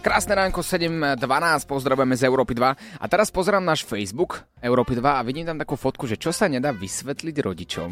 Krásne 0.00 0.36
ránko 0.36 0.64
7.12, 0.64 1.20
pozdravujeme 1.64 2.16
z 2.16 2.24
Európy 2.28 2.56
2. 2.56 3.00
A 3.00 3.04
teraz 3.04 3.28
pozerám 3.28 3.64
náš 3.64 3.84
Facebook 3.84 4.48
Európy 4.64 4.96
2 4.96 5.20
a 5.20 5.24
vidím 5.24 5.48
tam 5.48 5.60
takú 5.60 5.76
fotku, 5.76 6.08
že 6.08 6.16
čo 6.16 6.32
sa 6.32 6.48
nedá 6.48 6.72
vysvetliť 6.72 7.36
rodičom. 7.36 7.90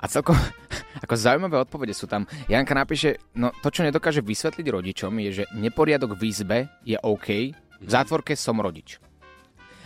A 0.00 0.04
celkom 0.08 0.36
ako 1.04 1.14
zaujímavé 1.16 1.56
odpovede 1.64 1.96
sú 1.96 2.04
tam. 2.04 2.28
Janka 2.44 2.76
napíše, 2.76 3.20
no 3.36 3.56
to, 3.64 3.72
čo 3.72 3.88
nedokáže 3.88 4.20
vysvetliť 4.20 4.66
rodičom, 4.68 5.12
je, 5.28 5.30
že 5.32 5.44
neporiadok 5.56 6.12
v 6.12 6.28
izbe 6.28 6.58
je 6.84 7.00
OK, 7.00 7.56
v 7.78 7.88
zátvorke 7.88 8.34
som 8.34 8.58
rodič. 8.58 8.98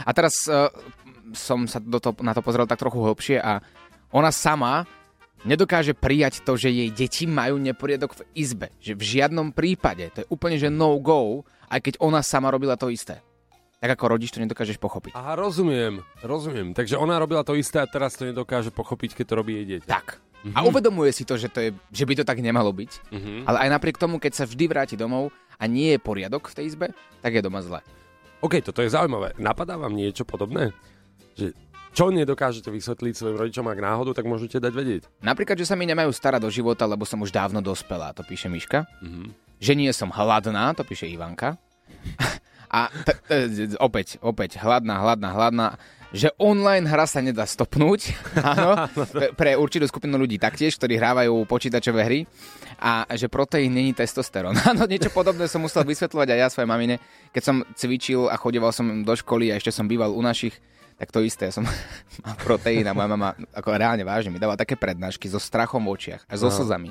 A 0.02 0.10
teraz 0.16 0.34
uh, 0.48 0.72
som 1.36 1.68
sa 1.70 1.78
do 1.78 2.00
to, 2.02 2.16
na 2.24 2.34
to 2.34 2.42
pozrel 2.42 2.66
tak 2.66 2.80
trochu 2.80 2.98
hlbšie 2.98 3.38
a 3.38 3.62
ona 4.12 4.32
sama 4.34 4.84
nedokáže 5.42 5.94
prijať 5.94 6.42
to, 6.42 6.54
že 6.54 6.70
jej 6.70 6.90
deti 6.90 7.24
majú 7.26 7.58
neporiadok 7.58 8.14
v 8.18 8.22
izbe. 8.38 8.68
Že 8.78 8.92
v 8.98 9.02
žiadnom 9.02 9.48
prípade. 9.50 10.10
To 10.14 10.18
je 10.22 10.30
úplne, 10.30 10.56
že 10.58 10.70
no 10.70 10.98
go, 11.02 11.42
aj 11.70 11.80
keď 11.82 11.94
ona 11.98 12.22
sama 12.22 12.50
robila 12.50 12.78
to 12.78 12.90
isté. 12.90 13.22
Tak 13.82 13.98
ako 13.98 14.14
rodič 14.14 14.30
to 14.30 14.38
nedokážeš 14.38 14.78
pochopiť. 14.78 15.18
Aha, 15.18 15.34
rozumiem, 15.34 16.06
rozumiem. 16.22 16.70
Takže 16.70 16.94
ona 16.94 17.18
robila 17.18 17.42
to 17.42 17.58
isté 17.58 17.82
a 17.82 17.90
teraz 17.90 18.14
to 18.14 18.22
nedokáže 18.22 18.70
pochopiť, 18.70 19.18
keď 19.18 19.24
to 19.26 19.34
robí 19.34 19.52
jej 19.58 19.66
dieťa. 19.66 19.90
Tak. 19.90 20.22
A 20.54 20.66
uvedomuje 20.66 21.10
si 21.14 21.22
to, 21.22 21.38
že, 21.38 21.46
to 21.50 21.62
je, 21.62 21.70
že 21.94 22.02
by 22.06 22.18
to 22.18 22.24
tak 22.26 22.38
nemalo 22.42 22.70
byť. 22.70 23.10
Mhm. 23.10 23.32
Ale 23.46 23.58
aj 23.66 23.68
napriek 23.78 23.98
tomu, 23.98 24.22
keď 24.22 24.42
sa 24.42 24.44
vždy 24.46 24.64
vráti 24.70 24.94
domov 24.94 25.34
a 25.58 25.64
nie 25.68 25.96
je 25.96 25.98
poriadok 26.00 26.48
v 26.48 26.56
tej 26.56 26.64
izbe, 26.72 26.86
tak 27.20 27.36
je 27.36 27.42
doma 27.44 27.64
zle. 27.64 27.80
OK, 28.42 28.58
toto 28.60 28.82
je 28.82 28.90
zaujímavé. 28.90 29.38
Napadá 29.38 29.78
vám 29.78 29.94
niečo 29.94 30.26
podobné? 30.26 30.74
Že 31.38 31.54
čo 31.92 32.08
nedokážete 32.08 32.72
vysvetliť 32.72 33.12
svojim 33.12 33.36
rodičom, 33.36 33.68
ak 33.68 33.78
náhodou, 33.78 34.16
tak 34.16 34.24
môžete 34.24 34.56
dať 34.58 34.72
vedieť. 34.72 35.02
Napríklad, 35.20 35.60
že 35.60 35.68
sa 35.68 35.76
mi 35.76 35.84
nemajú 35.84 36.08
starať 36.08 36.40
do 36.40 36.50
života, 36.50 36.88
lebo 36.88 37.04
som 37.04 37.20
už 37.20 37.28
dávno 37.28 37.60
dospelá, 37.60 38.16
to 38.16 38.24
píše 38.24 38.48
Miška. 38.48 38.88
Mhm. 39.04 39.30
Že 39.62 39.72
nie 39.78 39.92
som 39.94 40.10
hladná, 40.10 40.74
to 40.74 40.82
píše 40.82 41.06
Ivanka. 41.06 41.60
A 42.72 42.88
t- 42.88 43.20
t- 43.28 43.76
opäť, 43.76 44.16
opäť, 44.24 44.56
hladná, 44.56 45.04
hladná, 45.04 45.28
hladná. 45.36 45.66
Že 46.12 46.28
online 46.36 46.84
hra 46.84 47.08
sa 47.08 47.24
nedá 47.24 47.48
stopnúť, 47.48 48.12
áno, 48.52 48.84
pre- 49.32 49.56
určitú 49.56 49.88
skupinu 49.88 50.20
ľudí 50.20 50.36
taktiež, 50.36 50.76
ktorí 50.76 51.00
hrávajú 51.00 51.32
počítačové 51.48 52.04
hry. 52.04 52.20
A 52.82 53.08
že 53.16 53.32
proteín 53.32 53.72
není 53.72 53.94
testosterón. 53.94 54.58
Áno, 54.70 54.90
niečo 54.90 55.06
podobné 55.14 55.46
som 55.46 55.62
musel 55.62 55.86
vysvetľovať 55.86 56.28
aj 56.34 56.38
ja 56.42 56.48
svojej 56.50 56.66
mamine, 56.66 56.98
keď 57.30 57.42
som 57.46 57.56
cvičil 57.78 58.26
a 58.26 58.34
chodeval 58.34 58.74
som 58.74 59.06
do 59.06 59.14
školy 59.14 59.54
a 59.54 59.56
ešte 59.56 59.70
som 59.70 59.86
býval 59.86 60.10
u 60.10 60.18
našich, 60.18 60.58
tak 60.98 61.14
to 61.14 61.22
isté, 61.22 61.54
som 61.54 61.62
mal 62.26 62.34
proteín 62.42 62.82
a 62.90 62.92
moja 62.92 63.06
mama 63.06 63.38
ako 63.54 63.78
reálne 63.78 64.02
vážne 64.02 64.34
mi 64.34 64.42
dávala 64.42 64.58
také 64.58 64.74
prednášky 64.74 65.30
so 65.30 65.38
strachom 65.38 65.86
v 65.86 65.94
očiach 65.94 66.22
a 66.26 66.34
so 66.34 66.50
slzami 66.50 66.90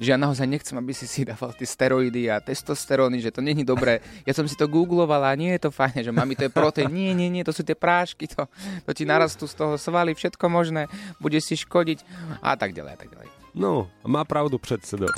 že 0.00 0.16
ja 0.16 0.18
naozaj 0.18 0.48
nechcem, 0.48 0.80
aby 0.80 0.96
si 0.96 1.04
si 1.04 1.28
dával 1.28 1.52
tie 1.52 1.68
steroidy 1.68 2.32
a 2.32 2.40
testosteróny, 2.40 3.20
že 3.20 3.28
to 3.28 3.44
není 3.44 3.62
dobré. 3.62 4.00
Ja 4.24 4.32
som 4.32 4.48
si 4.48 4.56
to 4.56 4.64
googlovala 4.64 5.36
nie 5.36 5.52
je 5.60 5.68
to 5.68 5.70
fajn, 5.70 6.00
že 6.00 6.10
mami, 6.10 6.32
to 6.34 6.48
je 6.48 6.52
proteín. 6.52 6.88
Nie, 6.88 7.12
nie, 7.12 7.28
nie, 7.28 7.44
to 7.44 7.52
sú 7.52 7.60
tie 7.60 7.76
prášky, 7.76 8.24
to, 8.24 8.48
to 8.88 8.90
ti 8.96 9.04
narastú 9.04 9.44
z 9.44 9.54
toho 9.54 9.74
svaly, 9.76 10.16
všetko 10.16 10.48
možné, 10.48 10.88
bude 11.20 11.36
si 11.44 11.54
škodiť 11.54 12.00
a 12.40 12.56
tak 12.56 12.72
ďalej, 12.72 12.92
a 12.96 12.98
tak 12.98 13.08
ďalej. 13.12 13.28
No, 13.52 13.92
má 14.08 14.24
pravdu 14.24 14.56
predseda. 14.56 15.10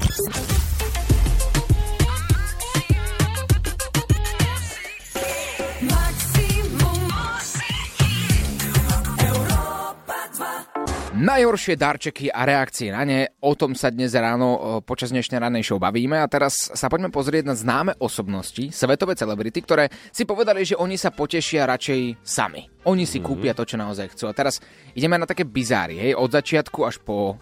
Najhoršie 11.23 11.79
darčeky 11.79 12.35
a 12.35 12.43
reakcie 12.43 12.91
na 12.91 13.07
ne, 13.07 13.31
o 13.47 13.55
tom 13.55 13.79
sa 13.79 13.95
dnes 13.95 14.11
ráno 14.11 14.83
počas 14.83 15.15
dnešnej 15.15 15.39
ranej 15.39 15.63
show 15.63 15.79
bavíme 15.79 16.19
a 16.19 16.27
teraz 16.27 16.75
sa 16.75 16.91
poďme 16.91 17.15
pozrieť 17.15 17.47
na 17.47 17.55
známe 17.55 17.95
osobnosti, 18.03 18.75
svetové 18.75 19.15
celebrity, 19.15 19.63
ktoré 19.63 19.87
si 20.11 20.27
povedali, 20.27 20.67
že 20.67 20.75
oni 20.75 20.99
sa 20.99 21.15
potešia 21.15 21.63
radšej 21.71 22.27
sami. 22.27 22.67
Oni 22.91 23.07
si 23.07 23.23
kúpia 23.23 23.55
to, 23.55 23.63
čo 23.63 23.79
naozaj 23.79 24.19
chcú. 24.19 24.27
A 24.27 24.35
teraz 24.35 24.59
ideme 24.99 25.15
na 25.15 25.23
také 25.23 25.47
bizáry, 25.47 26.11
hej, 26.11 26.19
od 26.19 26.27
začiatku 26.27 26.83
až 26.83 26.99
po... 26.99 27.39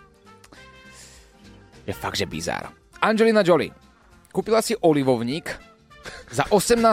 Je 1.88 1.96
fakt, 1.96 2.20
že 2.20 2.28
bizár. 2.28 2.68
Angelina 3.00 3.40
Jolie 3.40 3.72
kúpila 4.28 4.60
si 4.60 4.76
olivovník 4.76 5.56
za 6.28 6.44
18 6.52 6.84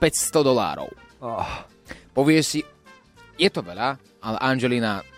dolárov. 0.40 0.88
Povieš 2.16 2.44
si, 2.48 2.64
je 3.36 3.52
to 3.52 3.60
veľa, 3.60 4.00
ale 4.24 4.36
Angelina 4.40 5.11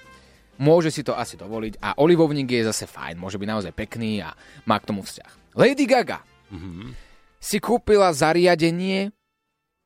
môže 0.59 0.91
si 0.91 1.03
to 1.03 1.17
asi 1.17 1.35
dovoliť 1.39 1.81
a 1.83 1.99
olivovník 1.99 2.51
je 2.51 2.69
zase 2.69 2.87
fajn, 2.87 3.19
môže 3.19 3.39
byť 3.41 3.49
naozaj 3.49 3.73
pekný 3.73 4.23
a 4.23 4.35
má 4.69 4.77
k 4.79 4.89
tomu 4.89 5.03
vzťah. 5.03 5.59
Lady 5.59 5.87
Gaga 5.87 6.23
si 7.39 7.59
kúpila 7.63 8.11
zariadenie 8.11 9.15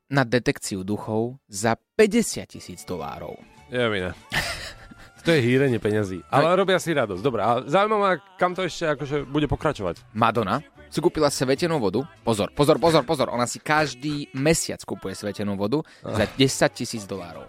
na 0.09 0.25
detekciu 0.25 0.81
duchov 0.81 1.37
za 1.45 1.77
50 1.97 2.49
tisíc 2.49 2.81
dolárov. 2.85 3.37
Viem. 3.69 4.13
To 5.27 5.35
je 5.35 5.43
hýrenie 5.43 5.83
peňazí. 5.83 6.23
Ale 6.31 6.55
robia 6.55 6.79
si 6.79 6.95
radosť. 6.95 7.19
Dobre, 7.19 7.43
a 7.43 7.59
zaujímavé, 7.67 8.23
kam 8.39 8.55
to 8.55 8.63
ešte 8.63 8.95
akože 8.95 9.27
bude 9.27 9.51
pokračovať. 9.51 9.99
Madonna 10.15 10.63
si 10.87 11.03
kúpila 11.03 11.27
svetenú 11.27 11.75
vodu. 11.75 12.07
Pozor, 12.23 12.55
pozor, 12.55 12.79
pozor, 12.79 13.03
pozor. 13.03 13.27
Ona 13.35 13.43
si 13.43 13.59
každý 13.59 14.31
mesiac 14.31 14.79
kúpuje 14.87 15.13
svetenú 15.13 15.59
vodu 15.59 15.83
za 16.01 16.23
10 16.23 16.39
tisíc 16.71 17.03
dolárov. 17.03 17.45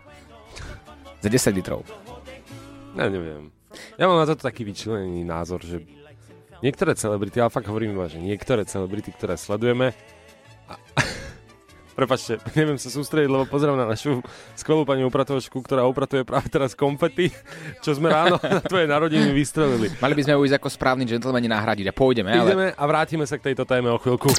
Za 1.22 1.28
10 1.30 1.56
litrov. 1.62 1.86
Ja 2.98 3.06
neviem. 3.06 3.54
Ja 3.94 4.10
mám 4.10 4.18
na 4.18 4.26
to 4.26 4.34
taký 4.34 4.66
vyčlenený 4.66 5.22
názor, 5.22 5.62
že 5.62 5.86
niektoré 6.58 6.98
celebrity, 6.98 7.38
ale 7.38 7.54
fakt 7.54 7.70
hovorím 7.70 7.94
iba, 7.94 8.10
že 8.10 8.18
niektoré 8.18 8.66
celebrity, 8.66 9.14
ktoré 9.14 9.38
sledujeme 9.38 9.94
a... 10.66 10.74
Prepačte, 11.90 12.40
neviem 12.56 12.80
sa 12.80 12.88
sústrediť, 12.88 13.28
lebo 13.28 13.44
pozerám 13.44 13.76
na 13.76 13.84
našu 13.84 14.24
skvelú 14.56 14.88
pani 14.88 15.04
upratovačku, 15.04 15.60
ktorá 15.60 15.84
upratuje 15.84 16.24
práve 16.24 16.48
teraz 16.48 16.72
konfety, 16.72 17.28
čo 17.84 17.92
sme 17.92 18.08
ráno 18.08 18.40
na 18.56 18.62
tvoje 18.64 18.88
narodiny 18.88 19.34
vystrelili. 19.36 19.92
Mali 20.00 20.14
by 20.16 20.22
sme 20.24 20.32
ju 20.38 20.40
ísť 20.48 20.56
ako 20.56 20.68
správni 20.70 21.04
džentlmeni 21.04 21.50
nahradiť 21.50 21.90
a 21.90 21.94
pôjdeme, 21.94 22.30
ale... 22.32 22.48
Ideme 22.48 22.66
a 22.72 22.84
vrátime 22.88 23.28
sa 23.28 23.36
k 23.36 23.52
tejto 23.52 23.68
téme 23.68 23.92
o 23.92 24.00
chvíľku. 24.00 24.32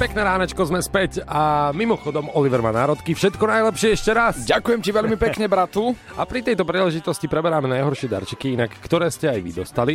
Pekné 0.00 0.24
ránečko 0.24 0.64
sme 0.64 0.80
späť 0.80 1.20
a 1.28 1.76
mimochodom 1.76 2.32
Oliver 2.32 2.64
má 2.64 2.72
národky. 2.72 3.12
Všetko 3.12 3.44
najlepšie 3.44 4.00
ešte 4.00 4.16
raz. 4.16 4.48
Ďakujem 4.48 4.80
ti 4.80 4.96
veľmi 4.96 5.12
pekne, 5.20 5.44
bratu. 5.44 5.92
A 6.16 6.24
pri 6.24 6.40
tejto 6.40 6.64
príležitosti 6.64 7.28
preberáme 7.28 7.68
najhoršie 7.68 8.08
darčeky, 8.08 8.56
inak 8.56 8.72
ktoré 8.80 9.12
ste 9.12 9.28
aj 9.28 9.40
vy 9.44 9.52
dostali. 9.52 9.94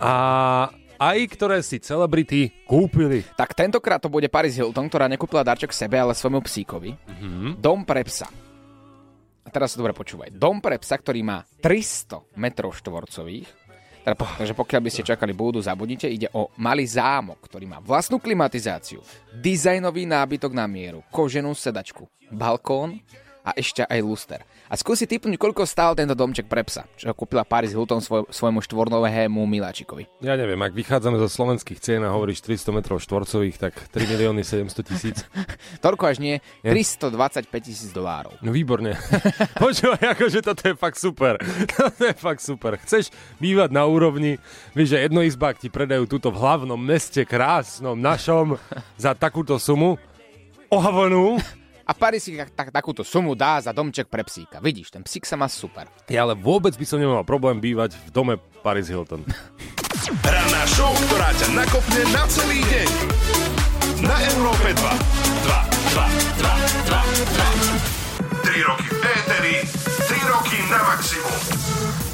A 0.00 0.72
aj 0.96 1.18
ktoré 1.36 1.60
si 1.60 1.76
celebrity 1.84 2.64
kúpili. 2.64 3.28
Tak 3.36 3.52
tentokrát 3.52 4.00
to 4.00 4.08
bude 4.08 4.32
Paris 4.32 4.56
Hilton, 4.56 4.88
ktorá 4.88 5.04
nekúpila 5.04 5.44
darček 5.44 5.68
sebe, 5.76 6.00
ale 6.00 6.16
svojmu 6.16 6.40
psíkovi. 6.40 6.96
Mm-hmm. 6.96 7.60
Dom 7.60 7.84
pre 7.84 8.08
psa. 8.08 8.32
A 9.44 9.48
teraz 9.52 9.76
sa 9.76 9.84
dobre 9.84 9.92
počúvaj. 9.92 10.32
Dom 10.32 10.64
pre 10.64 10.80
psa, 10.80 10.96
ktorý 10.96 11.20
má 11.20 11.44
300 11.60 12.40
metrov 12.40 12.72
štvorcových, 12.72 13.65
takže 14.14 14.54
pokiaľ 14.54 14.80
by 14.86 14.90
ste 14.92 15.02
čakali, 15.02 15.34
budú 15.34 15.58
zabudnite, 15.58 16.06
ide 16.06 16.30
o 16.30 16.54
malý 16.62 16.86
zámok, 16.86 17.42
ktorý 17.50 17.66
má 17.66 17.82
vlastnú 17.82 18.22
klimatizáciu, 18.22 19.02
dizajnový 19.34 20.06
nábytok 20.06 20.54
na 20.54 20.70
mieru, 20.70 21.02
koženú 21.10 21.50
sedačku, 21.58 22.06
balkón 22.30 23.02
a 23.46 23.54
ešte 23.54 23.86
aj 23.86 24.00
luster. 24.02 24.42
A 24.66 24.74
skúsi 24.74 25.06
typnúť, 25.06 25.38
koľko 25.38 25.62
stál 25.62 25.94
tento 25.94 26.18
domček 26.18 26.50
pre 26.50 26.66
psa, 26.66 26.82
čo 26.98 27.14
kúpila 27.14 27.46
Paris 27.46 27.70
Hilton 27.70 28.02
svoj, 28.02 28.26
svojmu 28.26 28.58
štvornovému 28.58 29.38
miláčikovi. 29.46 30.10
Ja 30.18 30.34
neviem, 30.34 30.58
ak 30.58 30.74
vychádzame 30.74 31.22
zo 31.22 31.30
slovenských 31.30 31.78
cien 31.78 32.02
a 32.02 32.10
hovoríš 32.10 32.42
300 32.42 32.74
metrov 32.74 32.98
štvorcových, 32.98 33.56
tak 33.62 33.78
3 33.94 34.10
milióny 34.10 34.42
700 34.42 34.90
tisíc. 34.90 35.22
Toľko 35.86 36.10
až 36.10 36.18
nie, 36.18 36.42
Je? 36.66 36.74
325 36.74 37.46
tisíc 37.62 37.94
dolárov. 37.94 38.34
No 38.42 38.50
výborne. 38.50 38.98
Počúvaj, 39.62 40.18
akože 40.18 40.42
toto 40.42 40.66
je 40.66 40.74
fakt 40.74 40.98
super. 40.98 41.38
Toto 41.70 42.02
je 42.02 42.14
fakt 42.18 42.42
super. 42.42 42.74
Chceš 42.82 43.14
bývať 43.38 43.70
na 43.70 43.86
úrovni, 43.86 44.42
vieš, 44.74 44.98
že 44.98 45.06
jednoizbák 45.06 45.62
ti 45.62 45.70
predajú 45.70 46.10
túto 46.10 46.34
v 46.34 46.42
hlavnom 46.42 46.80
meste 46.80 47.22
krásnom 47.22 47.94
našom 47.94 48.58
za 48.98 49.14
takúto 49.14 49.54
sumu, 49.62 49.94
ohavonú, 50.66 51.38
A 51.86 51.94
Paris 51.94 52.26
si 52.26 52.34
tak, 52.34 52.50
tak, 52.50 52.68
takúto 52.74 53.06
sumu 53.06 53.38
dá 53.38 53.62
za 53.62 53.70
domček 53.70 54.10
pre 54.10 54.26
psíka. 54.26 54.58
Vidíš, 54.58 54.90
ten 54.90 55.06
psík 55.06 55.22
sa 55.22 55.38
má 55.38 55.46
super. 55.46 55.86
Ja 56.10 56.26
ale 56.26 56.34
vôbec 56.34 56.74
by 56.74 56.82
som 56.82 56.98
nemal 56.98 57.22
problém 57.22 57.62
bývať 57.62 57.94
v 57.94 58.08
dome 58.10 58.34
Paris 58.66 58.90
Hilton. 58.90 59.22
Ranná 60.26 60.62
show, 60.66 60.90
ktorá 61.06 61.30
ťa 61.38 61.48
nakopne 61.54 62.02
na 62.10 62.26
celý 62.26 62.58
deň. 62.66 62.90
Na 64.02 64.18
Európe 64.34 64.74
2. 64.74 64.82
2, 64.82 64.90
2, 65.94 66.10
2, 66.42 66.90
2, 66.90 67.06
2. 67.94 68.50
3 68.50 68.66
roky 68.66 68.88
v 68.90 68.98
éteri, 69.06 69.56
3 70.10 70.32
roky 70.34 70.58
na 70.66 70.80
maximum. 70.90 71.38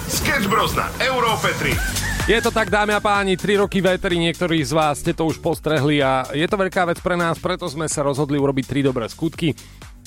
Sketch 0.05 0.53
Bros 0.53 0.77
na 0.77 0.93
Európe 1.01 1.49
3. 1.57 2.02
Je 2.33 2.41
to 2.41 2.49
tak, 2.49 2.73
dámy 2.73 2.97
a 2.97 3.01
páni, 3.05 3.37
3 3.37 3.61
roky 3.61 3.85
veteri, 3.85 4.17
niektorí 4.17 4.65
z 4.65 4.73
vás 4.73 5.05
ste 5.05 5.13
to 5.13 5.29
už 5.29 5.37
postrehli 5.45 6.01
a 6.01 6.25
je 6.33 6.49
to 6.49 6.57
veľká 6.57 6.89
vec 6.89 6.97
pre 7.05 7.13
nás, 7.13 7.37
preto 7.37 7.69
sme 7.69 7.85
sa 7.93 8.01
rozhodli 8.01 8.41
urobiť 8.41 8.73
3 8.73 8.89
dobré 8.89 9.05
skutky. 9.05 9.53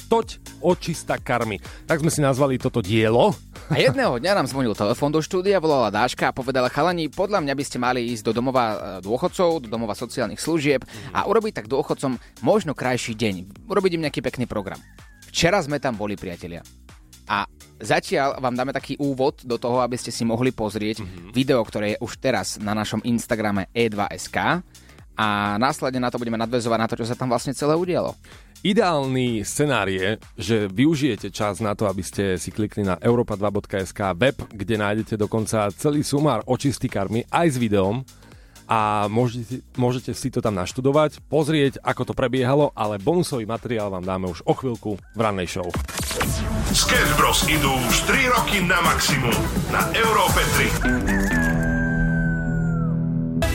Toť 0.09 0.57
očista 0.57 1.21
karmy. 1.21 1.61
Tak 1.85 2.01
sme 2.01 2.09
si 2.09 2.25
nazvali 2.25 2.57
toto 2.57 2.81
dielo. 2.81 3.37
A 3.69 3.77
jedného 3.77 4.17
dňa 4.17 4.41
nám 4.41 4.49
zvonil 4.49 4.73
telefón 4.73 5.13
do 5.13 5.21
štúdia, 5.21 5.61
volala 5.61 5.93
Dáška 5.93 6.33
a 6.33 6.33
povedala 6.33 6.73
chalani, 6.73 7.13
podľa 7.13 7.45
mňa 7.45 7.53
by 7.53 7.61
ste 7.61 7.77
mali 7.77 8.09
ísť 8.09 8.33
do 8.33 8.41
domova 8.41 8.65
e, 8.73 8.77
dôchodcov, 9.05 9.61
do 9.61 9.69
domova 9.69 9.93
sociálnych 9.93 10.41
služieb 10.41 10.81
a 11.13 11.29
urobiť 11.29 11.61
tak 11.61 11.69
dôchodcom 11.69 12.17
možno 12.41 12.73
krajší 12.73 13.13
deň. 13.13 13.69
Urobiť 13.69 14.01
im 14.01 14.09
nejaký 14.09 14.25
pekný 14.25 14.49
program. 14.49 14.81
Včera 15.29 15.61
sme 15.61 15.77
tam 15.77 15.93
boli, 15.93 16.17
priatelia. 16.17 16.65
A 17.25 17.49
zatiaľ 17.81 18.37
vám 18.37 18.53
dáme 18.53 18.71
taký 18.71 18.95
úvod 19.01 19.41
do 19.41 19.57
toho, 19.57 19.81
aby 19.81 19.97
ste 19.97 20.13
si 20.13 20.21
mohli 20.21 20.53
pozrieť 20.53 21.01
mm-hmm. 21.01 21.29
video, 21.33 21.61
ktoré 21.65 21.97
je 21.97 22.01
už 22.05 22.21
teraz 22.21 22.61
na 22.61 22.77
našom 22.77 23.01
Instagrame 23.03 23.67
e2sk 23.73 24.61
a 25.15 25.55
následne 25.55 26.03
na 26.03 26.11
to 26.11 26.19
budeme 26.19 26.35
nadvezovať 26.35 26.79
na 26.79 26.87
to, 26.91 26.99
čo 26.99 27.07
sa 27.07 27.15
tam 27.15 27.31
vlastne 27.31 27.55
celé 27.55 27.73
udialo. 27.73 28.13
Ideálny 28.65 29.45
scenár 29.45 29.87
je, 29.87 30.17
že 30.35 30.65
využijete 30.65 31.29
čas 31.29 31.61
na 31.61 31.77
to, 31.77 31.85
aby 31.85 32.01
ste 32.01 32.35
si 32.41 32.49
klikli 32.49 32.81
na 32.81 32.97
europa2.sk 32.97 34.01
web, 34.17 34.37
kde 34.49 34.75
nájdete 34.81 35.15
dokonca 35.15 35.69
celý 35.77 36.01
sumár 36.01 36.41
očistý 36.49 36.89
karmy 36.89 37.23
aj 37.29 37.47
s 37.55 37.57
videom 37.61 38.01
a 38.65 39.05
môžete, 39.05 39.61
môžete 39.77 40.11
si 40.17 40.33
to 40.33 40.41
tam 40.41 40.57
naštudovať, 40.57 41.21
pozrieť, 41.29 41.77
ako 41.85 42.11
to 42.11 42.13
prebiehalo, 42.17 42.73
ale 42.73 42.97
bonusový 42.97 43.45
materiál 43.45 43.93
vám 43.93 44.01
dáme 44.01 44.25
už 44.33 44.41
o 44.49 44.53
chvíľku 44.57 44.97
v 44.97 45.19
rannej 45.21 45.45
show. 45.45 45.69
Sketch 46.75 47.15
Bros. 47.15 47.47
idú 47.47 47.71
už 47.87 48.03
3 48.03 48.35
roky 48.35 48.59
na 48.59 48.75
maximum. 48.83 49.31
Na 49.71 49.87
Európe 49.95 50.43
3. 50.59 53.47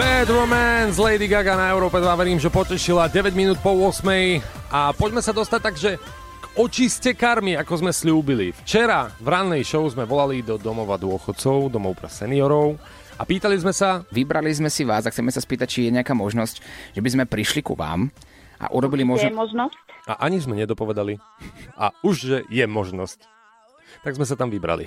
Bad 0.00 0.32
Romance, 0.32 0.96
Lady 0.96 1.28
Gaga 1.28 1.60
na 1.60 1.68
Európe 1.68 2.00
2, 2.00 2.08
verím, 2.16 2.40
že 2.40 2.48
potešila 2.48 3.12
9 3.12 3.36
minút 3.36 3.60
po 3.60 3.76
8 3.76 4.08
a 4.72 4.96
poďme 4.96 5.20
sa 5.20 5.36
dostať 5.36 5.60
takže 5.60 6.00
k 6.40 6.44
očiste 6.56 7.12
karmy, 7.12 7.52
ako 7.52 7.84
sme 7.84 7.92
slúbili. 7.92 8.56
Včera 8.64 9.12
v 9.20 9.28
rannej 9.28 9.60
show 9.60 9.84
sme 9.84 10.08
volali 10.08 10.40
do 10.40 10.56
domova 10.56 10.96
dôchodcov, 10.96 11.68
domov 11.68 12.00
pre 12.00 12.08
seniorov 12.08 12.80
a 13.20 13.28
pýtali 13.28 13.60
sme 13.60 13.76
sa... 13.76 14.08
Vybrali 14.08 14.48
sme 14.48 14.72
si 14.72 14.88
vás 14.88 15.04
a 15.04 15.12
chceme 15.12 15.28
sa 15.28 15.44
spýtať, 15.44 15.68
či 15.68 15.84
je 15.84 16.00
nejaká 16.00 16.16
možnosť, 16.16 16.64
že 16.96 17.04
by 17.04 17.12
sme 17.12 17.28
prišli 17.28 17.60
ku 17.60 17.76
vám 17.76 18.08
a 18.56 18.72
urobili 18.72 19.04
možno... 19.04 19.28
Je 19.28 19.36
možnosť? 19.36 19.83
A 20.04 20.28
ani 20.28 20.36
sme 20.36 20.52
nedopovedali. 20.52 21.16
A 21.80 21.88
už, 22.04 22.14
že 22.20 22.38
je 22.52 22.64
možnosť. 22.68 23.24
Tak 24.04 24.20
sme 24.20 24.28
sa 24.28 24.36
tam 24.36 24.52
vybrali. 24.52 24.84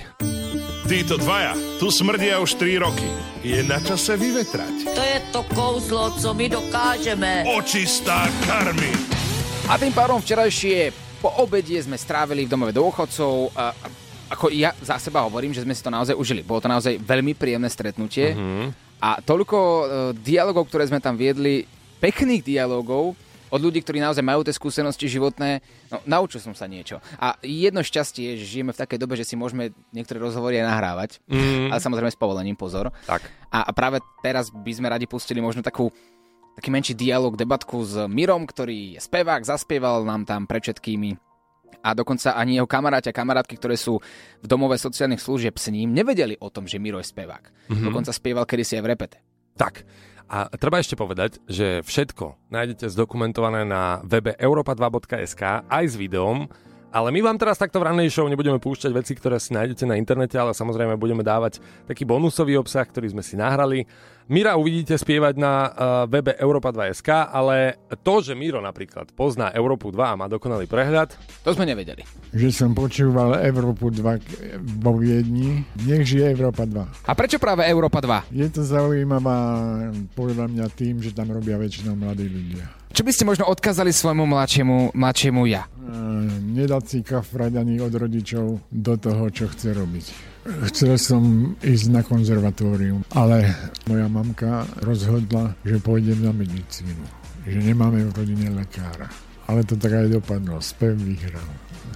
Títo 0.86 1.18
dvaja 1.18 1.58
tu 1.82 1.90
smrdia 1.90 2.38
už 2.38 2.54
3 2.62 2.86
roky. 2.86 3.10
Je 3.42 3.66
na 3.66 3.82
čase 3.82 4.14
vyvetrať. 4.14 4.94
To 4.94 5.02
je 5.02 5.20
to 5.34 5.42
kouzlo, 5.58 6.14
co 6.22 6.38
my 6.38 6.46
dokážeme. 6.54 7.50
Očistá 7.50 8.30
karmy. 8.46 8.94
A 9.66 9.82
tým 9.82 9.90
pádom 9.90 10.22
včerajšie 10.22 10.94
po 11.18 11.34
obedie 11.42 11.82
sme 11.82 11.98
strávili 11.98 12.46
v 12.46 12.54
domove 12.54 12.70
dôchodcov. 12.78 13.58
A, 13.58 13.74
ako 14.30 14.54
ja 14.54 14.70
za 14.86 15.02
seba 15.02 15.26
hovorím, 15.26 15.50
že 15.50 15.66
sme 15.66 15.74
si 15.74 15.82
to 15.82 15.90
naozaj 15.90 16.14
užili. 16.14 16.46
Bolo 16.46 16.62
to 16.62 16.70
naozaj 16.70 16.94
veľmi 17.02 17.34
príjemné 17.34 17.74
stretnutie. 17.74 18.38
Mhm. 18.38 18.86
A 19.02 19.18
toľko 19.18 19.58
e, 19.58 19.84
dialogov, 20.22 20.70
ktoré 20.70 20.86
sme 20.86 21.02
tam 21.02 21.18
viedli, 21.18 21.66
pekných 21.98 22.46
dialogov, 22.46 23.18
od 23.48 23.60
ľudí, 23.60 23.80
ktorí 23.80 24.00
naozaj 24.00 24.24
majú 24.24 24.44
tie 24.44 24.52
skúsenosti 24.52 25.08
životné, 25.08 25.64
no 25.88 25.98
naučil 26.04 26.44
som 26.44 26.52
sa 26.52 26.68
niečo. 26.68 27.00
A 27.18 27.40
jedno 27.42 27.80
šťastie 27.80 28.36
je, 28.36 28.44
že 28.44 28.60
žijeme 28.60 28.76
v 28.76 28.82
takej 28.84 29.00
dobe, 29.00 29.16
že 29.16 29.24
si 29.24 29.40
môžeme 29.40 29.72
niektoré 29.92 30.20
rozhovory 30.20 30.60
aj 30.60 30.66
nahrávať, 30.68 31.12
Mm. 31.28 31.72
ale 31.72 31.80
samozrejme 31.80 32.12
s 32.12 32.20
povolením, 32.20 32.56
pozor. 32.60 32.92
Tak. 33.08 33.24
A, 33.52 33.68
a 33.68 33.72
práve 33.72 34.04
teraz 34.20 34.52
by 34.52 34.72
sme 34.76 34.88
radi 34.92 35.08
pustili 35.08 35.40
možno 35.40 35.64
takú 35.64 35.92
taký 36.58 36.74
menší 36.74 36.94
dialog, 36.98 37.38
debatku 37.38 37.86
s 37.86 37.94
Mirom, 38.10 38.50
ktorý 38.50 38.98
je 38.98 39.02
spevák, 39.02 39.46
zaspieval 39.46 40.02
nám 40.02 40.26
tam 40.26 40.50
pred 40.50 40.66
všetkými 40.66 41.14
a 41.86 41.94
dokonca 41.94 42.34
ani 42.34 42.58
jeho 42.58 42.66
kamaráti 42.66 43.14
a 43.14 43.16
kamarátky, 43.16 43.56
ktoré 43.62 43.78
sú 43.78 44.02
v 44.42 44.46
domove 44.50 44.74
sociálnych 44.76 45.22
služieb 45.22 45.54
s 45.62 45.70
ním, 45.70 45.94
nevedeli 45.94 46.34
o 46.42 46.50
tom, 46.50 46.66
že 46.66 46.82
Miro 46.82 46.98
je 46.98 47.06
spevák. 47.06 47.70
Mhm. 47.70 47.84
Dokonca 47.86 48.10
spieval 48.10 48.50
kedysi 48.50 48.82
aj 48.82 48.84
v 48.84 48.90
repete. 48.90 49.18
Tak. 49.54 49.86
A 50.28 50.52
treba 50.60 50.84
ešte 50.84 51.00
povedať, 51.00 51.40
že 51.48 51.80
všetko 51.88 52.52
nájdete 52.52 52.92
zdokumentované 52.92 53.64
na 53.64 54.04
webe 54.04 54.36
europa2.sk 54.36 55.64
aj 55.72 55.86
s 55.88 55.96
videom, 55.96 56.52
ale 56.90 57.10
my 57.10 57.20
vám 57.22 57.38
teraz 57.38 57.56
takto 57.56 57.78
v 57.78 57.88
rannej 57.88 58.08
show 58.08 58.26
nebudeme 58.26 58.58
púšťať 58.58 58.92
veci, 58.92 59.14
ktoré 59.14 59.38
si 59.38 59.52
nájdete 59.52 59.84
na 59.84 59.96
internete, 59.96 60.34
ale 60.34 60.52
samozrejme 60.52 60.96
budeme 60.96 61.22
dávať 61.22 61.58
taký 61.84 62.04
bonusový 62.04 62.56
obsah, 62.56 62.84
ktorý 62.84 63.12
sme 63.12 63.22
si 63.22 63.34
nahrali. 63.34 63.84
Mira 64.28 64.54
uvidíte 64.54 64.92
spievať 64.92 65.40
na 65.40 65.54
uh, 65.64 65.70
webe 66.04 66.36
Europa2.sk, 66.36 67.08
ale 67.26 67.80
to, 68.04 68.20
že 68.20 68.36
Miro 68.36 68.60
napríklad 68.60 69.16
pozná 69.16 69.56
Európu 69.56 69.88
2 69.88 69.96
a 70.04 70.20
má 70.20 70.28
dokonalý 70.28 70.68
prehľad, 70.68 71.16
To 71.42 71.56
sme 71.56 71.64
nevedeli. 71.64 72.04
že 72.30 72.52
som 72.52 72.76
počúval 72.76 73.40
Európu 73.40 73.88
2 73.88 74.04
k- 74.20 74.28
vo 74.60 75.00
Viedni. 75.00 75.64
Nech 75.80 76.04
žije 76.04 76.36
Európa 76.36 76.68
2. 76.68 77.08
A 77.08 77.12
prečo 77.16 77.40
práve 77.40 77.64
Európa 77.64 78.04
2? 78.04 78.28
Je 78.36 78.48
to 78.48 78.68
zaujímavá 78.68 79.40
podľa 80.12 80.52
mňa 80.52 80.66
tým, 80.76 81.00
že 81.00 81.16
tam 81.16 81.32
robia 81.32 81.56
väčšinou 81.56 81.96
mladí 81.96 82.28
ľudia. 82.28 82.68
Čo 82.92 83.02
by 83.04 83.12
ste 83.14 83.28
možno 83.28 83.46
odkázali 83.48 83.92
svojmu 83.92 84.26
mladšiemu, 84.26 84.96
mladšiemu 84.96 85.42
ja? 85.48 85.68
E, 85.68 85.70
nedať 86.56 86.84
si 86.88 87.00
kafrať 87.04 87.60
ani 87.60 87.78
od 87.84 87.94
rodičov 87.94 88.46
do 88.72 88.94
toho, 88.98 89.24
čo 89.30 89.46
chce 89.52 89.76
robiť. 89.76 90.06
Chcel 90.72 90.96
som 90.96 91.54
ísť 91.60 91.88
na 91.92 92.02
konzervatórium, 92.08 93.04
ale 93.12 93.52
moja 93.84 94.08
mamka 94.08 94.64
rozhodla, 94.80 95.52
že 95.68 95.76
pôjdem 95.84 96.24
na 96.24 96.32
medicínu. 96.32 97.04
Že 97.44 97.60
nemáme 97.68 98.08
v 98.08 98.12
rodine 98.16 98.48
lekára. 98.56 99.12
Ale 99.48 99.64
to 99.68 99.76
tak 99.76 99.92
aj 99.92 100.08
dopadlo. 100.08 100.60
Spev 100.64 100.96
vyhral. 100.96 101.48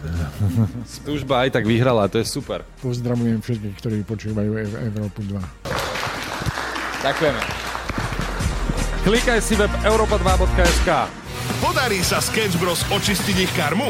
služba 1.04 1.48
aj 1.48 1.60
tak 1.60 1.64
vyhrala, 1.68 2.12
to 2.12 2.20
je 2.20 2.28
super. 2.28 2.64
Pozdravujem 2.84 3.40
všetkých, 3.40 3.76
ktorí 3.80 3.98
počúvajú 4.04 4.52
Ev- 4.58 4.80
Európu 4.92 5.24
2. 5.24 5.40
Ďakujeme. 7.02 7.71
Klikaj 9.02 9.42
si 9.42 9.58
web 9.58 9.74
europa2.sk. 9.82 11.10
Podarí 11.58 12.06
sa 12.06 12.22
Sketch 12.22 12.54
Bros 12.62 12.86
očistiť 12.86 13.34
ich 13.34 13.50
karmu? 13.58 13.90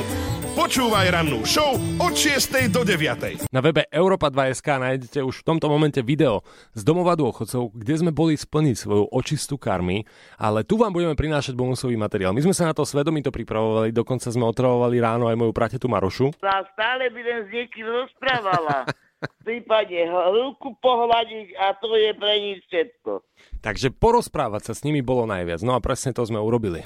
Počúvaj 0.55 1.11
rannú 1.11 1.43
show 1.43 1.75
od 1.99 2.15
6. 2.15 2.71
do 2.71 2.87
9. 2.87 3.51
Na 3.51 3.59
webe 3.59 3.83
Europa2.sk 3.91 4.63
nájdete 4.63 5.19
už 5.19 5.43
v 5.43 5.47
tomto 5.51 5.67
momente 5.67 5.99
video 5.99 6.47
z 6.71 6.87
domova 6.87 7.19
dôchodcov, 7.19 7.75
kde 7.75 7.93
sme 7.99 8.15
boli 8.15 8.39
splniť 8.39 8.75
svoju 8.79 9.11
očistú 9.11 9.59
karmy, 9.59 10.07
ale 10.39 10.63
tu 10.63 10.79
vám 10.79 10.95
budeme 10.95 11.19
prinášať 11.19 11.59
bonusový 11.59 11.99
materiál. 11.99 12.31
My 12.31 12.47
sme 12.47 12.55
sa 12.55 12.71
na 12.71 12.75
to 12.75 12.87
svedomito 12.87 13.35
pripravovali, 13.35 13.91
dokonca 13.91 14.31
sme 14.31 14.47
otravovali 14.47 14.95
ráno 15.03 15.27
aj 15.27 15.35
moju 15.35 15.51
pratetu 15.51 15.91
Marošu. 15.91 16.31
A 16.39 16.63
stále 16.71 17.11
by 17.11 17.19
len 17.19 17.39
s 17.43 17.49
niekým 17.51 17.83
rozprávala. 17.83 18.87
V 19.21 19.35
prípade 19.45 19.93
ruku 20.09 20.73
pohľadiť 20.81 21.53
a 21.53 21.77
to 21.77 21.93
je 21.93 22.11
pre 22.17 22.33
nich 22.41 22.59
všetko. 22.65 23.21
Takže 23.61 23.93
porozprávať 23.93 24.71
sa 24.71 24.73
s 24.73 24.81
nimi 24.81 25.05
bolo 25.05 25.29
najviac. 25.29 25.61
No 25.61 25.77
a 25.77 25.83
presne 25.83 26.09
to 26.09 26.25
sme 26.25 26.41
urobili. 26.41 26.81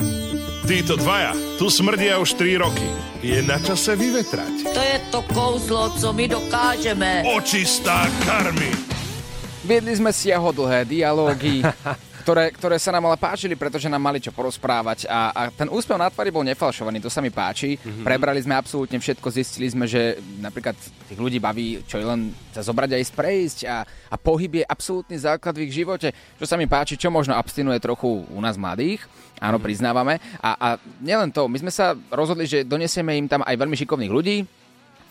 Títo 0.67 0.99
dvaja 0.99 1.31
tu 1.55 1.71
smrdia 1.71 2.19
už 2.19 2.35
3 2.35 2.59
roky. 2.59 2.89
Je 3.23 3.39
na 3.39 3.55
čase 3.61 3.95
vyvetrať. 3.95 4.67
To 4.67 4.81
je 4.83 4.97
to 5.13 5.19
kouzlo, 5.31 5.93
co 5.95 6.11
my 6.11 6.25
dokážeme. 6.27 7.23
Očistá 7.39 8.03
karmy. 8.27 8.73
Viedli 9.63 9.95
sme 9.95 10.11
siahodlhé 10.11 10.85
dialógy, 10.85 11.63
ktoré, 12.25 12.49
ktoré 12.49 12.81
sa 12.81 12.89
nám 12.89 13.05
ale 13.05 13.21
páčili, 13.21 13.53
pretože 13.53 13.85
nám 13.85 14.01
mali 14.01 14.17
čo 14.17 14.33
porozprávať 14.33 15.05
a, 15.05 15.29
a 15.29 15.41
ten 15.53 15.69
úspev 15.69 15.93
na 15.93 16.09
tvári 16.09 16.33
bol 16.33 16.41
nefalšovaný, 16.41 16.97
to 16.97 17.13
sa 17.13 17.21
mi 17.21 17.29
páči. 17.29 17.77
Mm-hmm. 17.77 18.01
Prebrali 18.01 18.41
sme 18.41 18.57
absolútne 18.57 18.97
všetko, 18.97 19.29
zistili 19.29 19.69
sme, 19.69 19.85
že 19.85 20.17
napríklad 20.41 20.73
tých 21.05 21.21
ľudí 21.21 21.37
baví, 21.37 21.85
čo 21.85 22.01
je 22.01 22.05
len 22.09 22.33
sa 22.49 22.65
zobrať 22.65 22.97
a 22.97 23.01
ísť 23.05 23.13
prejsť 23.13 23.59
a, 23.69 23.85
a 23.85 24.15
pohyb 24.17 24.57
je 24.57 24.65
absolútny 24.65 25.21
základ 25.21 25.53
v 25.53 25.69
ich 25.69 25.77
živote, 25.77 26.17
čo 26.41 26.45
sa 26.49 26.57
mi 26.57 26.65
páči, 26.65 26.97
čo 26.97 27.13
možno 27.13 27.37
abstinuje 27.37 27.77
trochu 27.77 28.25
u 28.25 28.39
nás 28.41 28.57
mladých, 28.57 29.05
áno, 29.37 29.61
priznávame. 29.61 30.17
A, 30.41 30.57
a 30.57 30.67
nielen 31.05 31.29
to, 31.29 31.45
my 31.45 31.61
sme 31.61 31.69
sa 31.69 31.93
rozhodli, 32.09 32.49
že 32.49 32.65
donesieme 32.65 33.13
im 33.21 33.29
tam 33.29 33.45
aj 33.45 33.53
veľmi 33.53 33.77
šikovných 33.77 34.09
ľudí, 34.09 34.37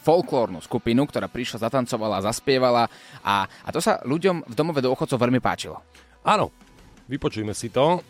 folklórnu 0.02 0.58
skupinu, 0.66 1.06
ktorá 1.06 1.30
prišla, 1.30 1.70
zatancovala, 1.70 2.26
zaspievala 2.26 2.90
a, 3.22 3.46
a 3.46 3.68
to 3.70 3.78
sa 3.78 4.02
ľuďom 4.02 4.50
v 4.50 4.54
domove 4.58 4.82
dôchodcov 4.82 5.14
veľmi 5.14 5.38
páčilo. 5.38 5.78
Áno, 6.26 6.63
vypočujme 7.08 7.52
si 7.52 7.68
to. 7.68 8.00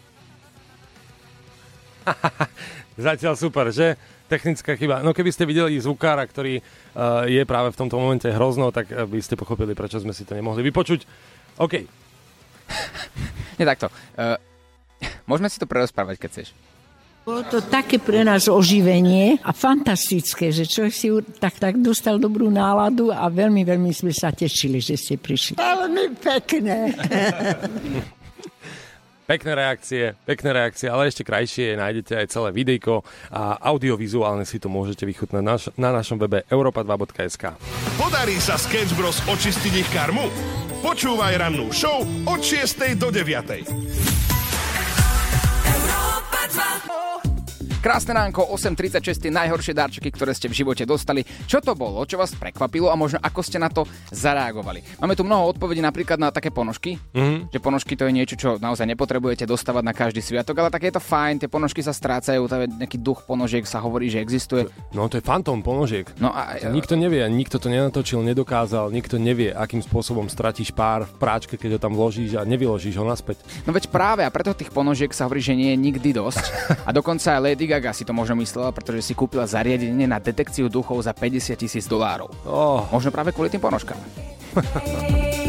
Zatiaľ 2.95 3.35
super, 3.35 3.71
že? 3.75 3.99
Technická 4.25 4.75
chyba. 4.79 5.05
No 5.05 5.13
keby 5.13 5.31
ste 5.35 5.45
videli 5.45 5.77
zvukára, 5.77 6.25
ktorý 6.25 6.61
uh, 6.61 7.29
je 7.29 7.45
práve 7.45 7.75
v 7.75 7.79
tomto 7.79 8.01
momente 8.01 8.25
hrozno, 8.31 8.73
tak 8.73 8.89
uh, 8.89 9.05
by 9.05 9.21
ste 9.21 9.37
pochopili, 9.37 9.77
prečo 9.77 10.01
sme 10.01 10.17
si 10.17 10.25
to 10.25 10.33
nemohli 10.33 10.65
vypočuť. 10.65 11.05
OK. 11.61 11.75
Nie 13.61 13.67
takto. 13.69 13.93
Uh, 14.17 14.41
môžeme 15.31 15.53
si 15.53 15.61
to 15.61 15.69
prerozprávať, 15.69 16.17
keď 16.17 16.31
chceš. 16.33 16.49
Bolo 17.25 17.41
to 17.49 17.65
také 17.65 17.97
pre 17.97 18.21
nás 18.21 18.53
oživenie 18.53 19.41
a 19.41 19.57
fantastické, 19.57 20.53
že 20.53 20.69
človek 20.69 20.93
si 20.93 21.09
u- 21.09 21.25
tak, 21.25 21.57
tak 21.57 21.81
dostal 21.81 22.21
dobrú 22.21 22.53
náladu 22.53 23.09
a 23.09 23.33
veľmi, 23.33 23.65
veľmi 23.65 23.97
sme 23.97 24.13
sa 24.13 24.29
tešili, 24.29 24.77
že 24.77 25.01
ste 25.01 25.17
prišli. 25.17 25.57
Veľmi 25.57 26.21
pekné. 26.21 26.93
Pekné 29.25 29.57
reakcie, 29.57 30.13
pekné 30.29 30.53
reakcie, 30.53 30.85
ale 30.85 31.09
ešte 31.09 31.25
krajšie 31.25 31.81
nájdete 31.81 32.13
aj 32.13 32.27
celé 32.29 32.53
videjko 32.53 33.01
a 33.33 33.57
audiovizuálne 33.73 34.45
si 34.45 34.61
to 34.61 34.69
môžete 34.69 35.09
vychutnať 35.09 35.41
na, 35.41 35.57
naš- 35.57 35.73
na 35.81 35.91
našom 35.97 36.21
webe 36.21 36.45
europa2.sk. 36.53 37.57
Podarí 37.97 38.37
sa 38.37 38.61
Sketch 38.61 38.93
Bros 38.93 39.25
očistiť 39.25 39.73
ich 39.81 39.89
karmu? 39.97 40.29
Počúvaj 40.85 41.41
rannú 41.41 41.73
show 41.73 42.05
od 42.29 42.41
6. 42.45 43.01
do 43.01 43.09
9. 43.09 43.65
Krásne 47.85 48.17
ránko, 48.17 48.49
8.36, 48.49 49.29
tie 49.29 49.29
najhoršie 49.29 49.77
darčeky, 49.77 50.09
ktoré 50.09 50.33
ste 50.33 50.49
v 50.49 50.57
živote 50.57 50.89
dostali. 50.89 51.21
Čo 51.45 51.61
to 51.61 51.77
bolo, 51.77 52.01
čo 52.09 52.17
vás 52.17 52.33
prekvapilo 52.33 52.89
a 52.89 52.97
možno 52.97 53.21
ako 53.21 53.45
ste 53.45 53.61
na 53.61 53.69
to 53.69 53.85
zareagovali? 54.09 54.81
Máme 55.05 55.13
tu 55.13 55.21
mnoho 55.21 55.53
odpovedí 55.53 55.85
napríklad 55.85 56.17
na 56.17 56.33
také 56.33 56.49
ponožky, 56.49 56.97
Mhm. 57.13 57.53
že 57.53 57.61
ponožky 57.61 57.93
to 57.93 58.09
je 58.09 58.17
niečo, 58.17 58.41
čo 58.41 58.57
naozaj 58.57 58.89
nepotrebujete 58.89 59.45
dostávať 59.45 59.85
na 59.85 59.93
každý 59.93 60.25
sviatok, 60.25 60.65
ale 60.65 60.73
tak 60.73 60.81
je 60.81 60.97
to 60.97 61.03
fajn, 61.05 61.45
tie 61.45 61.53
ponožky 61.53 61.85
sa 61.85 61.93
strácajú, 61.93 62.49
je 62.49 62.73
nejaký 62.73 62.97
duch 62.97 63.21
ponožiek 63.29 63.69
sa 63.69 63.85
hovorí, 63.85 64.09
že 64.09 64.25
existuje. 64.25 64.65
No 64.97 65.05
to 65.13 65.21
je 65.21 65.25
fantóm 65.29 65.61
ponožiek. 65.61 66.09
No 66.17 66.33
a, 66.33 66.57
To 66.57 66.73
nikto 66.73 66.97
nevie, 66.97 67.21
nikto 67.29 67.61
to 67.61 67.69
nenatočil, 67.69 68.25
nedokázal, 68.25 68.89
nikto 68.97 69.21
nevie, 69.21 69.53
akým 69.53 69.85
spôsobom 69.85 70.33
stratíš 70.33 70.73
pár 70.73 71.05
v 71.05 71.21
práčke, 71.21 71.61
keď 71.61 71.77
ho 71.77 71.81
tam 71.85 71.93
vložíš 71.93 72.41
a 72.41 72.49
nevyložíš 72.49 72.97
ho 72.97 73.05
naspäť. 73.05 73.45
No 73.69 73.77
veď 73.77 73.93
práve 73.93 74.25
a 74.25 74.33
preto 74.33 74.57
tých 74.57 74.73
ponožiek 74.73 75.13
sa 75.13 75.29
hovorí, 75.29 75.45
že 75.45 75.53
nie 75.53 75.77
je 75.77 75.79
nikdy 75.85 76.17
dosť. 76.17 76.45
A 76.89 76.93
dokonca 76.97 77.37
aj 77.37 77.43
Lady 77.43 77.74
Gaga 77.75 77.91
si 77.91 78.07
to 78.07 78.15
možno 78.15 78.39
myslela, 78.39 78.71
pretože 78.71 79.03
si 79.03 79.19
kúpila 79.19 79.51
zariadenie 79.51 80.07
na 80.07 80.23
detekciu 80.23 80.71
duchov 80.71 81.03
za 81.03 81.11
50 81.11 81.59
tisíc 81.59 81.91
dolárov. 81.91 82.31
Oh. 82.47 82.87
Možno 82.95 83.11
práve 83.11 83.35
kvôli 83.35 83.51
tým 83.51 83.59
ponožkám. 83.59 83.99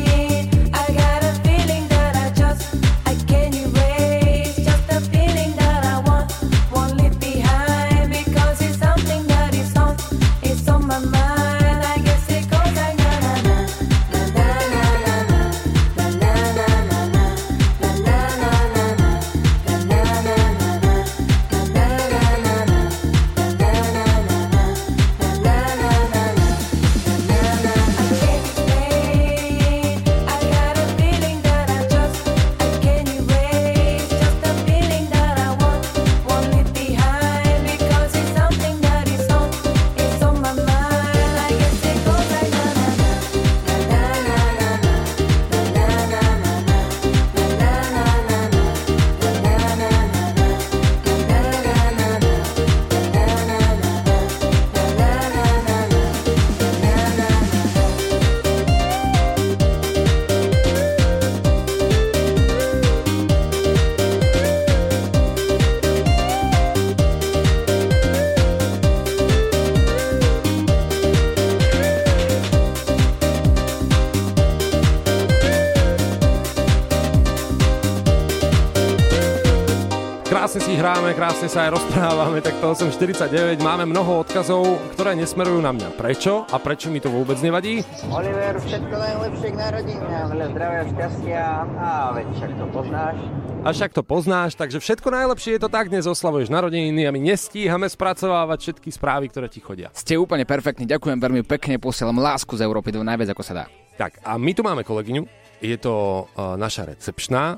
krásne 81.26 81.50
sa 81.50 81.66
aj 81.66 81.82
rozprávame, 81.82 82.38
tak 82.38 82.54
to 82.62 82.70
8.49. 82.86 83.58
Máme 83.66 83.90
mnoho 83.90 84.22
odkazov, 84.22 84.78
ktoré 84.94 85.18
nesmerujú 85.18 85.58
na 85.58 85.74
mňa. 85.74 85.98
Prečo? 85.98 86.46
A 86.54 86.62
prečo 86.62 86.94
mi 86.94 87.02
to 87.02 87.10
vôbec 87.10 87.42
nevadí? 87.42 87.82
Oliver, 88.14 88.62
všetko 88.62 88.94
najlepšie 88.94 89.50
k 89.50 89.56
narodeninám, 89.58 90.26
veľa 90.30 90.48
zdravia, 90.54 90.82
šťastia 90.86 91.46
a 91.82 91.90
veď 92.14 92.28
však 92.30 92.52
to 92.62 92.66
poznáš. 92.70 93.18
A 93.58 93.68
však 93.74 93.92
to 93.98 94.04
poznáš, 94.06 94.52
takže 94.54 94.78
všetko 94.78 95.08
najlepšie 95.10 95.52
je 95.58 95.62
to 95.66 95.70
tak, 95.74 95.90
dnes 95.90 96.06
oslavuješ 96.06 96.54
narodeniny 96.54 97.10
a 97.10 97.10
my 97.10 97.18
nestíhame 97.18 97.90
spracovávať 97.90 98.58
všetky 98.62 98.94
správy, 98.94 99.26
ktoré 99.34 99.50
ti 99.50 99.66
chodia. 99.66 99.90
Ste 99.98 100.22
úplne 100.22 100.46
perfektní, 100.46 100.86
ďakujem 100.86 101.18
veľmi 101.18 101.42
pekne, 101.42 101.82
posielam 101.82 102.22
lásku 102.22 102.54
z 102.54 102.62
Európy 102.62 102.94
do 102.94 103.02
najviac 103.02 103.34
ako 103.34 103.42
sa 103.42 103.54
dá. 103.58 103.66
Tak 103.98 104.22
a 104.22 104.38
my 104.38 104.54
tu 104.54 104.62
máme 104.62 104.86
kolegyňu, 104.86 105.26
je 105.58 105.78
to 105.82 106.30
uh, 106.38 106.54
naša 106.54 106.94
recepčná, 106.94 107.58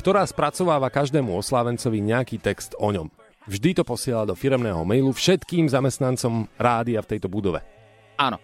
ktorá 0.00 0.24
spracováva 0.24 0.88
každému 0.88 1.28
oslávencovi 1.36 2.00
nejaký 2.00 2.40
text 2.40 2.72
o 2.80 2.88
ňom. 2.88 3.12
Vždy 3.44 3.76
to 3.76 3.84
posiela 3.84 4.24
do 4.24 4.32
firemného 4.32 4.80
mailu 4.80 5.12
všetkým 5.12 5.68
zamestnancom 5.68 6.48
rádia 6.56 7.04
v 7.04 7.10
tejto 7.12 7.28
budove. 7.28 7.60
Áno. 8.16 8.40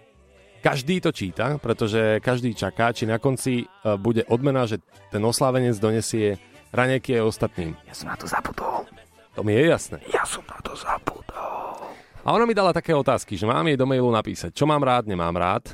Každý 0.60 1.00
to 1.00 1.16
číta, 1.16 1.56
pretože 1.56 2.20
každý 2.20 2.52
čaká, 2.52 2.92
či 2.92 3.08
na 3.08 3.16
konci 3.16 3.64
uh, 3.64 3.96
bude 3.96 4.28
odmena, 4.28 4.68
že 4.68 4.84
ten 5.08 5.24
oslávenec 5.24 5.80
donesie 5.80 6.36
ranieky 6.76 7.16
aj 7.16 7.24
ostatným. 7.24 7.72
Ja 7.88 7.96
som 7.96 8.12
na 8.12 8.20
to 8.20 8.28
zabudol. 8.28 8.84
To 9.32 9.40
mi 9.40 9.56
je 9.56 9.64
jasné. 9.72 10.04
Ja 10.12 10.28
som 10.28 10.44
na 10.44 10.60
to 10.60 10.76
zabudol. 10.76 11.80
A 12.20 12.28
ona 12.36 12.44
mi 12.44 12.52
dala 12.52 12.76
také 12.76 12.92
otázky, 12.92 13.38
že 13.40 13.48
mám 13.48 13.64
jej 13.64 13.80
do 13.80 13.88
mailu 13.88 14.12
napísať, 14.12 14.52
čo 14.52 14.68
mám 14.68 14.84
rád, 14.84 15.08
nemám 15.08 15.32
rád, 15.32 15.72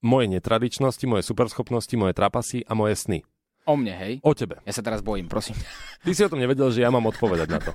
moje 0.00 0.32
netradičnosti, 0.32 1.04
moje 1.04 1.28
superschopnosti, 1.28 1.92
moje 1.98 2.16
trapasy 2.16 2.64
a 2.64 2.72
moje 2.72 2.96
sny. 2.96 3.20
O 3.70 3.78
mne, 3.78 3.94
hej? 3.94 4.12
O 4.26 4.34
tebe. 4.34 4.58
Ja 4.66 4.74
sa 4.74 4.82
teraz 4.82 4.98
bojím, 4.98 5.30
prosím. 5.30 5.54
Ty 6.04 6.10
si 6.10 6.26
o 6.26 6.32
tom 6.32 6.42
nevedel, 6.42 6.74
že 6.74 6.82
ja 6.82 6.90
mám 6.90 7.06
odpovedať 7.06 7.46
na 7.46 7.60
to. 7.62 7.72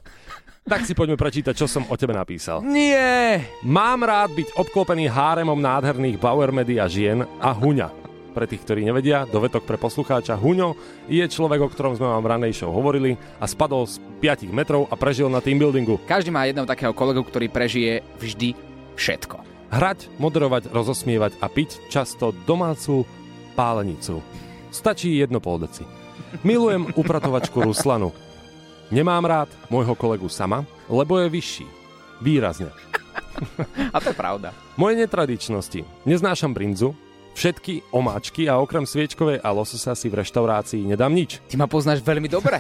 Tak 0.66 0.84
si 0.84 0.98
poďme 0.98 1.16
prečítať, 1.16 1.54
čo 1.56 1.70
som 1.70 1.88
o 1.88 1.96
tebe 1.96 2.12
napísal. 2.12 2.60
Nie! 2.66 3.46
Mám 3.64 4.04
rád 4.04 4.34
byť 4.34 4.60
obklopený 4.60 5.08
háremom 5.08 5.62
nádherných 5.62 6.18
Bauer 6.18 6.50
a 6.52 6.86
žien 6.90 7.22
a 7.40 7.54
huňa. 7.54 7.94
Pre 8.36 8.44
tých, 8.50 8.68
ktorí 8.68 8.84
nevedia, 8.84 9.24
dovetok 9.24 9.64
pre 9.64 9.80
poslucháča 9.80 10.36
Huňo 10.36 10.76
je 11.08 11.24
človek, 11.24 11.64
o 11.64 11.72
ktorom 11.72 11.96
sme 11.96 12.12
vám 12.12 12.20
v 12.20 12.32
ranej 12.36 12.52
show 12.52 12.68
hovorili 12.68 13.16
a 13.40 13.48
spadol 13.48 13.88
z 13.88 14.04
5 14.20 14.52
metrov 14.52 14.92
a 14.92 15.00
prežil 15.00 15.32
na 15.32 15.40
team 15.40 15.56
buildingu. 15.56 16.04
Každý 16.04 16.36
má 16.36 16.44
jedného 16.44 16.68
takého 16.68 16.92
kolegu, 16.92 17.24
ktorý 17.24 17.48
prežije 17.48 18.04
vždy 18.20 18.52
všetko. 19.00 19.40
Hrať, 19.72 20.12
moderovať, 20.20 20.68
rozosmievať 20.68 21.40
a 21.40 21.48
piť 21.48 21.88
často 21.88 22.36
domácu 22.44 23.08
pálenicu. 23.56 24.20
Stačí 24.76 25.16
jedno 25.16 25.40
pol 25.40 25.64
deci. 25.64 25.88
Milujem 26.44 26.92
upratovačku 27.00 27.64
Ruslanu. 27.64 28.12
Nemám 28.92 29.24
rád 29.24 29.50
môjho 29.72 29.96
kolegu 29.96 30.28
sama, 30.28 30.68
lebo 30.92 31.16
je 31.16 31.32
vyšší. 31.32 31.66
Výrazne. 32.20 32.76
A 33.96 33.98
to 34.04 34.12
je 34.12 34.20
pravda. 34.20 34.52
Moje 34.76 35.00
netradičnosti. 35.00 36.04
Neznášam 36.04 36.52
brinzu, 36.52 36.92
všetky 37.36 37.92
omáčky 37.92 38.48
a 38.48 38.58
okrem 38.58 38.88
sviečkovej 38.88 39.44
a 39.44 39.52
lososa 39.52 39.92
si 39.94 40.08
v 40.08 40.24
reštaurácii 40.24 40.88
nedám 40.88 41.12
nič. 41.12 41.44
Ty 41.52 41.60
ma 41.60 41.68
poznáš 41.68 42.00
veľmi 42.00 42.32
dobre. 42.32 42.58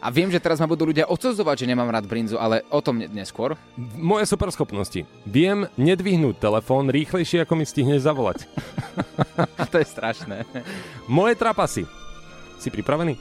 A 0.00 0.08
viem, 0.08 0.32
že 0.32 0.40
teraz 0.40 0.58
ma 0.58 0.66
budú 0.66 0.88
ľudia 0.88 1.04
odsudzovať, 1.06 1.62
že 1.62 1.70
nemám 1.70 1.92
rád 1.92 2.08
brinzu, 2.08 2.40
ale 2.40 2.64
o 2.72 2.80
tom 2.80 2.98
ne- 2.98 3.12
neskôr. 3.12 3.54
Moje 4.00 4.24
superschopnosti. 4.24 5.04
Viem 5.28 5.68
nedvihnúť 5.76 6.40
telefón 6.40 6.88
rýchlejšie, 6.88 7.44
ako 7.44 7.54
mi 7.60 7.68
stihneš 7.68 8.08
zavolať. 8.08 8.48
to 9.72 9.76
je 9.78 9.86
strašné. 9.86 10.48
Moje 11.06 11.36
trapasy. 11.36 11.84
Si 12.56 12.72
pripravený? 12.72 13.20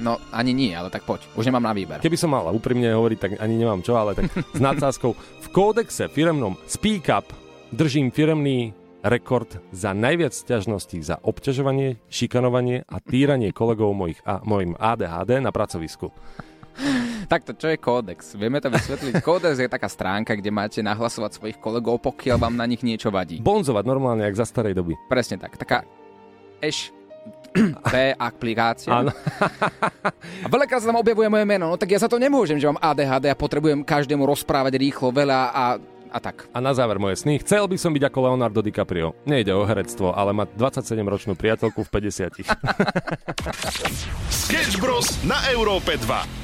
No, 0.00 0.16
ani 0.32 0.56
nie, 0.56 0.72
ale 0.72 0.88
tak 0.88 1.04
poď. 1.04 1.28
Už 1.36 1.44
nemám 1.44 1.68
na 1.68 1.76
výber. 1.76 2.00
Keby 2.00 2.16
som 2.16 2.32
mal 2.32 2.48
úprimne 2.48 2.92
hovoriť, 2.96 3.18
tak 3.20 3.32
ani 3.40 3.60
nemám 3.60 3.84
čo, 3.84 3.96
ale 3.96 4.16
tak 4.16 4.32
s 4.32 4.60
nadsázkou. 4.60 5.12
V 5.16 5.46
kódexe 5.52 6.08
firemnom 6.08 6.56
Speak 6.64 7.12
Up 7.12 7.28
držím 7.72 8.08
firemný 8.08 8.72
rekord 9.02 9.50
za 9.74 9.90
najviac 9.92 10.30
sťažností 10.30 11.02
za 11.02 11.18
obťažovanie, 11.20 11.98
šikanovanie 12.06 12.86
a 12.86 12.96
týranie 13.02 13.50
kolegov 13.60 13.92
mojich 13.92 14.22
a, 14.22 14.40
mojim 14.46 14.78
ADHD 14.78 15.42
na 15.42 15.50
pracovisku. 15.50 16.14
Takto, 17.28 17.52
čo 17.52 17.68
je 17.68 17.76
kódex? 17.76 18.32
Vieme 18.32 18.56
to 18.64 18.72
vysvetliť? 18.72 19.20
Kódex 19.20 19.60
je 19.60 19.68
taká 19.68 19.92
stránka, 19.92 20.32
kde 20.32 20.48
máte 20.48 20.80
nahlasovať 20.80 21.36
svojich 21.36 21.58
kolegov, 21.60 22.00
pokiaľ 22.00 22.36
vám 22.40 22.56
na 22.56 22.64
nich 22.64 22.80
niečo 22.80 23.12
vadí. 23.12 23.44
Bonzovať 23.44 23.84
normálne, 23.84 24.24
jak 24.24 24.40
za 24.40 24.48
starej 24.48 24.72
doby. 24.72 24.96
Presne 25.04 25.36
tak. 25.36 25.60
Taká 25.60 25.84
eš 26.64 26.94
P 27.92 27.94
aplikácia. 28.16 28.88
Áno. 28.88 29.12
A 30.44 30.48
veľakrát 30.48 30.80
sa 30.80 30.88
tam 30.88 30.98
objavuje 30.98 31.28
moje 31.28 31.44
meno, 31.44 31.68
no 31.68 31.76
tak 31.76 31.92
ja 31.92 32.00
za 32.00 32.08
to 32.08 32.16
nemôžem, 32.16 32.56
že 32.56 32.66
mám 32.66 32.80
ADHD 32.80 33.28
a 33.28 33.36
potrebujem 33.36 33.84
každému 33.84 34.24
rozprávať 34.24 34.80
rýchlo, 34.80 35.12
veľa 35.12 35.40
a, 35.52 35.64
a 36.12 36.18
tak. 36.20 36.46
A 36.52 36.60
na 36.60 36.76
záver 36.76 37.00
moje 37.00 37.24
sny. 37.24 37.40
Chcel 37.40 37.64
by 37.64 37.76
som 37.80 37.96
byť 37.96 38.04
ako 38.12 38.18
Leonardo 38.28 38.60
DiCaprio. 38.60 39.16
Nejde 39.24 39.56
o 39.56 39.64
herectvo, 39.64 40.12
ale 40.12 40.36
mať 40.36 40.52
27-ročnú 40.60 41.32
priateľku 41.32 41.80
v 41.80 41.88
50. 41.88 42.44
Sketch 44.44 44.76
Bros. 44.76 45.08
na 45.24 45.40
Európe 45.48 45.96
2. 45.96 46.40